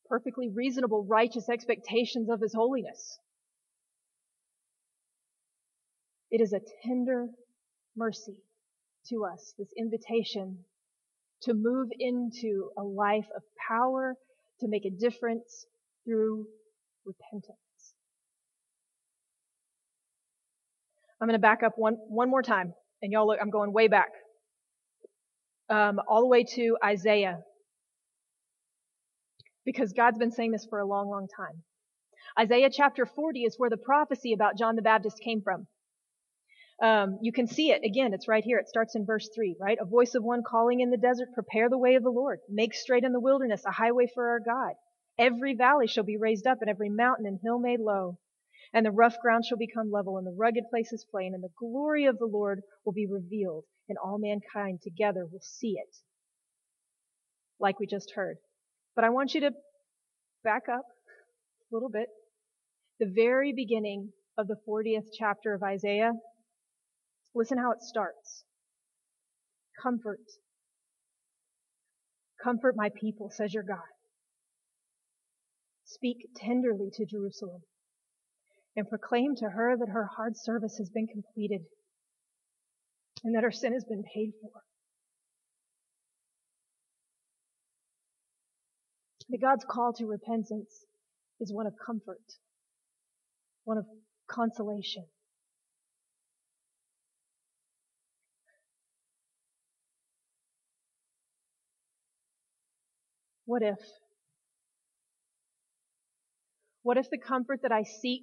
perfectly 0.08 0.50
reasonable 0.52 1.06
righteous 1.08 1.48
expectations 1.48 2.28
of 2.28 2.40
his 2.40 2.52
holiness. 2.52 3.18
It 6.32 6.40
is 6.40 6.54
a 6.54 6.60
tender 6.82 7.28
mercy 7.94 8.38
to 9.10 9.26
us, 9.26 9.54
this 9.58 9.68
invitation 9.76 10.64
to 11.42 11.52
move 11.52 11.88
into 11.98 12.70
a 12.78 12.82
life 12.82 13.26
of 13.36 13.42
power, 13.68 14.14
to 14.60 14.68
make 14.68 14.86
a 14.86 14.90
difference 14.90 15.66
through 16.04 16.46
repentance. 17.04 17.58
I'm 21.20 21.28
going 21.28 21.38
to 21.38 21.42
back 21.42 21.62
up 21.62 21.74
one, 21.76 21.96
one 22.08 22.30
more 22.30 22.42
time. 22.42 22.72
And 23.02 23.12
y'all 23.12 23.26
look, 23.26 23.38
I'm 23.40 23.50
going 23.50 23.72
way 23.72 23.88
back. 23.88 24.10
Um, 25.68 26.00
all 26.08 26.20
the 26.20 26.28
way 26.28 26.44
to 26.54 26.78
Isaiah. 26.82 27.40
Because 29.66 29.92
God's 29.92 30.18
been 30.18 30.32
saying 30.32 30.52
this 30.52 30.66
for 30.68 30.78
a 30.78 30.86
long, 30.86 31.08
long 31.08 31.28
time. 31.36 31.62
Isaiah 32.38 32.70
chapter 32.72 33.04
40 33.04 33.40
is 33.40 33.56
where 33.58 33.70
the 33.70 33.76
prophecy 33.76 34.32
about 34.32 34.56
John 34.56 34.76
the 34.76 34.82
Baptist 34.82 35.20
came 35.22 35.42
from. 35.42 35.66
Um, 36.82 37.20
you 37.22 37.32
can 37.32 37.46
see 37.46 37.70
it 37.70 37.82
again. 37.84 38.12
It's 38.12 38.26
right 38.26 38.42
here. 38.42 38.58
It 38.58 38.68
starts 38.68 38.96
in 38.96 39.06
verse 39.06 39.30
three, 39.32 39.56
right? 39.60 39.78
A 39.80 39.84
voice 39.84 40.16
of 40.16 40.24
one 40.24 40.42
calling 40.44 40.80
in 40.80 40.90
the 40.90 40.96
desert, 40.96 41.28
prepare 41.32 41.70
the 41.70 41.78
way 41.78 41.94
of 41.94 42.02
the 42.02 42.10
Lord, 42.10 42.40
make 42.50 42.74
straight 42.74 43.04
in 43.04 43.12
the 43.12 43.20
wilderness 43.20 43.64
a 43.64 43.70
highway 43.70 44.08
for 44.12 44.30
our 44.30 44.40
God. 44.40 44.72
Every 45.16 45.54
valley 45.54 45.86
shall 45.86 46.02
be 46.02 46.16
raised 46.16 46.46
up, 46.46 46.58
and 46.60 46.68
every 46.68 46.88
mountain 46.90 47.24
and 47.26 47.38
hill 47.40 47.60
made 47.60 47.78
low. 47.78 48.18
And 48.72 48.84
the 48.84 48.90
rough 48.90 49.16
ground 49.22 49.44
shall 49.44 49.58
become 49.58 49.92
level, 49.92 50.18
and 50.18 50.26
the 50.26 50.36
rugged 50.36 50.64
places 50.70 51.06
plain, 51.08 51.34
and 51.34 51.42
the 51.44 51.52
glory 51.56 52.06
of 52.06 52.18
the 52.18 52.26
Lord 52.26 52.62
will 52.84 52.92
be 52.92 53.06
revealed, 53.06 53.64
and 53.88 53.96
all 53.98 54.18
mankind 54.18 54.80
together 54.82 55.24
will 55.24 55.42
see 55.42 55.76
it. 55.78 55.96
Like 57.60 57.78
we 57.78 57.86
just 57.86 58.12
heard. 58.16 58.38
But 58.96 59.04
I 59.04 59.10
want 59.10 59.34
you 59.34 59.42
to 59.42 59.52
back 60.42 60.64
up 60.68 60.86
a 61.70 61.74
little 61.74 61.90
bit. 61.90 62.08
The 62.98 63.12
very 63.14 63.52
beginning 63.52 64.12
of 64.36 64.48
the 64.48 64.56
40th 64.68 65.06
chapter 65.16 65.54
of 65.54 65.62
Isaiah 65.62 66.12
Listen 67.34 67.58
how 67.58 67.72
it 67.72 67.82
starts. 67.82 68.44
Comfort, 69.82 70.20
Comfort 72.42 72.74
my 72.76 72.88
people, 73.00 73.30
says 73.30 73.54
your 73.54 73.62
God. 73.62 73.78
Speak 75.84 76.16
tenderly 76.36 76.90
to 76.94 77.06
Jerusalem 77.06 77.62
and 78.74 78.88
proclaim 78.88 79.36
to 79.36 79.50
her 79.50 79.76
that 79.78 79.90
her 79.92 80.08
hard 80.16 80.36
service 80.36 80.76
has 80.78 80.90
been 80.90 81.06
completed 81.06 81.60
and 83.22 83.36
that 83.36 83.44
her 83.44 83.52
sin 83.52 83.72
has 83.72 83.84
been 83.84 84.02
paid 84.02 84.32
for. 84.40 84.50
That 89.28 89.40
God's 89.40 89.64
call 89.68 89.92
to 89.94 90.06
repentance 90.06 90.84
is 91.40 91.52
one 91.52 91.66
of 91.66 91.74
comfort, 91.86 92.22
one 93.64 93.78
of 93.78 93.84
consolation. 94.28 95.04
What 103.52 103.60
if? 103.62 103.78
What 106.84 106.96
if 106.96 107.10
the 107.10 107.18
comfort 107.18 107.60
that 107.64 107.70
I 107.70 107.82
seek 107.82 108.22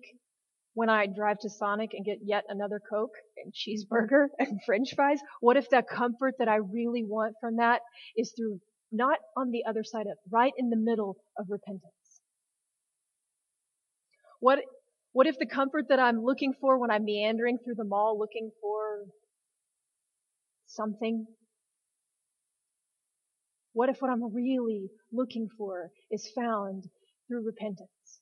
when 0.74 0.90
I 0.90 1.06
drive 1.06 1.38
to 1.42 1.52
Sonic 1.52 1.92
and 1.94 2.04
get 2.04 2.18
yet 2.24 2.46
another 2.50 2.82
Coke 2.90 3.14
and 3.38 3.54
cheeseburger 3.54 4.30
and 4.40 4.60
french 4.66 4.96
fries? 4.96 5.20
What 5.40 5.56
if 5.56 5.70
that 5.70 5.88
comfort 5.88 6.34
that 6.40 6.48
I 6.48 6.56
really 6.56 7.04
want 7.04 7.36
from 7.40 7.58
that 7.58 7.82
is 8.18 8.34
through 8.36 8.60
not 8.92 9.20
on 9.38 9.52
the 9.52 9.66
other 9.70 9.84
side 9.84 10.08
of, 10.08 10.18
right 10.32 10.52
in 10.58 10.72
the 10.72 10.78
middle 10.78 11.18
of 11.38 11.46
repentance? 11.48 11.94
What, 14.40 14.58
what 15.12 15.28
if 15.28 15.38
the 15.38 15.46
comfort 15.46 15.90
that 15.90 16.00
I'm 16.00 16.24
looking 16.24 16.54
for 16.60 16.80
when 16.80 16.90
I'm 16.90 17.06
meandering 17.06 17.60
through 17.64 17.76
the 17.76 17.86
mall 17.86 18.18
looking 18.18 18.50
for 18.60 19.04
something? 20.66 21.28
What 23.80 23.88
if 23.88 24.02
what 24.02 24.12
I'm 24.12 24.36
really 24.36 24.90
looking 25.10 25.48
for 25.58 25.90
is 26.12 26.30
found 26.36 26.84
through 27.26 27.46
repentance? 27.46 28.20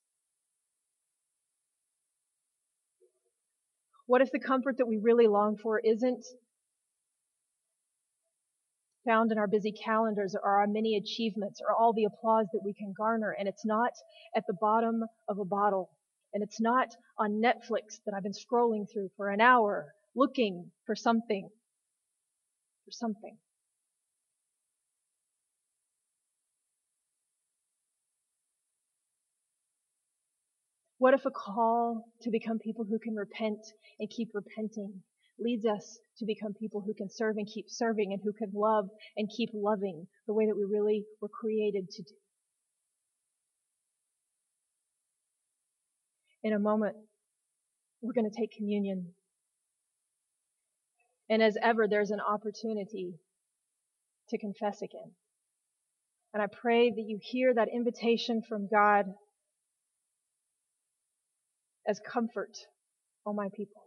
What 4.05 4.21
if 4.21 4.29
the 4.31 4.37
comfort 4.37 4.77
that 4.77 4.85
we 4.85 4.99
really 5.01 5.25
long 5.25 5.57
for 5.57 5.79
isn't 5.79 6.23
found 9.03 9.31
in 9.31 9.39
our 9.39 9.47
busy 9.47 9.71
calendars 9.71 10.35
or 10.35 10.59
our 10.59 10.67
many 10.67 10.95
achievements 10.95 11.59
or 11.67 11.75
all 11.75 11.91
the 11.91 12.05
applause 12.05 12.45
that 12.53 12.61
we 12.63 12.75
can 12.75 12.93
garner 12.95 13.31
and 13.31 13.47
it's 13.47 13.65
not 13.65 13.93
at 14.35 14.43
the 14.45 14.57
bottom 14.61 15.05
of 15.27 15.39
a 15.39 15.45
bottle 15.45 15.89
and 16.35 16.43
it's 16.43 16.61
not 16.61 16.89
on 17.17 17.41
Netflix 17.41 17.97
that 18.05 18.13
I've 18.15 18.21
been 18.21 18.31
scrolling 18.33 18.85
through 18.93 19.09
for 19.17 19.31
an 19.31 19.41
hour 19.41 19.91
looking 20.15 20.69
for 20.85 20.95
something, 20.95 21.49
for 22.85 22.91
something. 22.91 23.39
What 30.99 31.13
if 31.13 31.25
a 31.25 31.31
call 31.31 32.05
to 32.21 32.31
become 32.31 32.57
people 32.57 32.85
who 32.85 32.97
can 32.97 33.15
repent 33.15 33.59
and 33.99 34.09
keep 34.09 34.29
repenting 34.33 35.03
leads 35.39 35.65
us 35.65 35.99
to 36.17 36.25
become 36.25 36.53
people 36.53 36.81
who 36.81 36.95
can 36.95 37.09
serve 37.09 37.37
and 37.37 37.47
keep 37.47 37.65
serving 37.69 38.11
and 38.11 38.21
who 38.23 38.33
can 38.33 38.51
love 38.53 38.89
and 39.15 39.29
keep 39.29 39.49
loving 39.53 40.07
the 40.25 40.33
way 40.33 40.47
that 40.47 40.55
we 40.57 40.63
really 40.63 41.05
were 41.21 41.29
created 41.29 41.89
to 41.91 42.01
do? 42.01 42.15
In 46.43 46.53
a 46.53 46.59
moment, 46.59 46.95
we're 48.01 48.13
going 48.13 48.29
to 48.29 48.35
take 48.35 48.51
communion. 48.57 49.13
And 51.29 51.43
as 51.43 51.57
ever, 51.61 51.87
there's 51.87 52.11
an 52.11 52.21
opportunity 52.21 53.19
to 54.29 54.37
confess 54.37 54.81
again. 54.81 55.11
And 56.33 56.41
I 56.41 56.47
pray 56.47 56.89
that 56.89 57.05
you 57.05 57.19
hear 57.21 57.53
that 57.53 57.67
invitation 57.73 58.41
from 58.47 58.67
God 58.67 59.05
as 61.87 61.99
comfort, 61.99 62.57
O 63.25 63.33
my 63.33 63.49
people, 63.55 63.81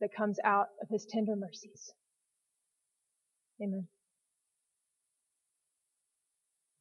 that 0.00 0.10
comes 0.16 0.38
out 0.44 0.68
of 0.82 0.88
his 0.90 1.06
tender 1.08 1.34
mercies. 1.36 1.92
Amen. 3.62 3.88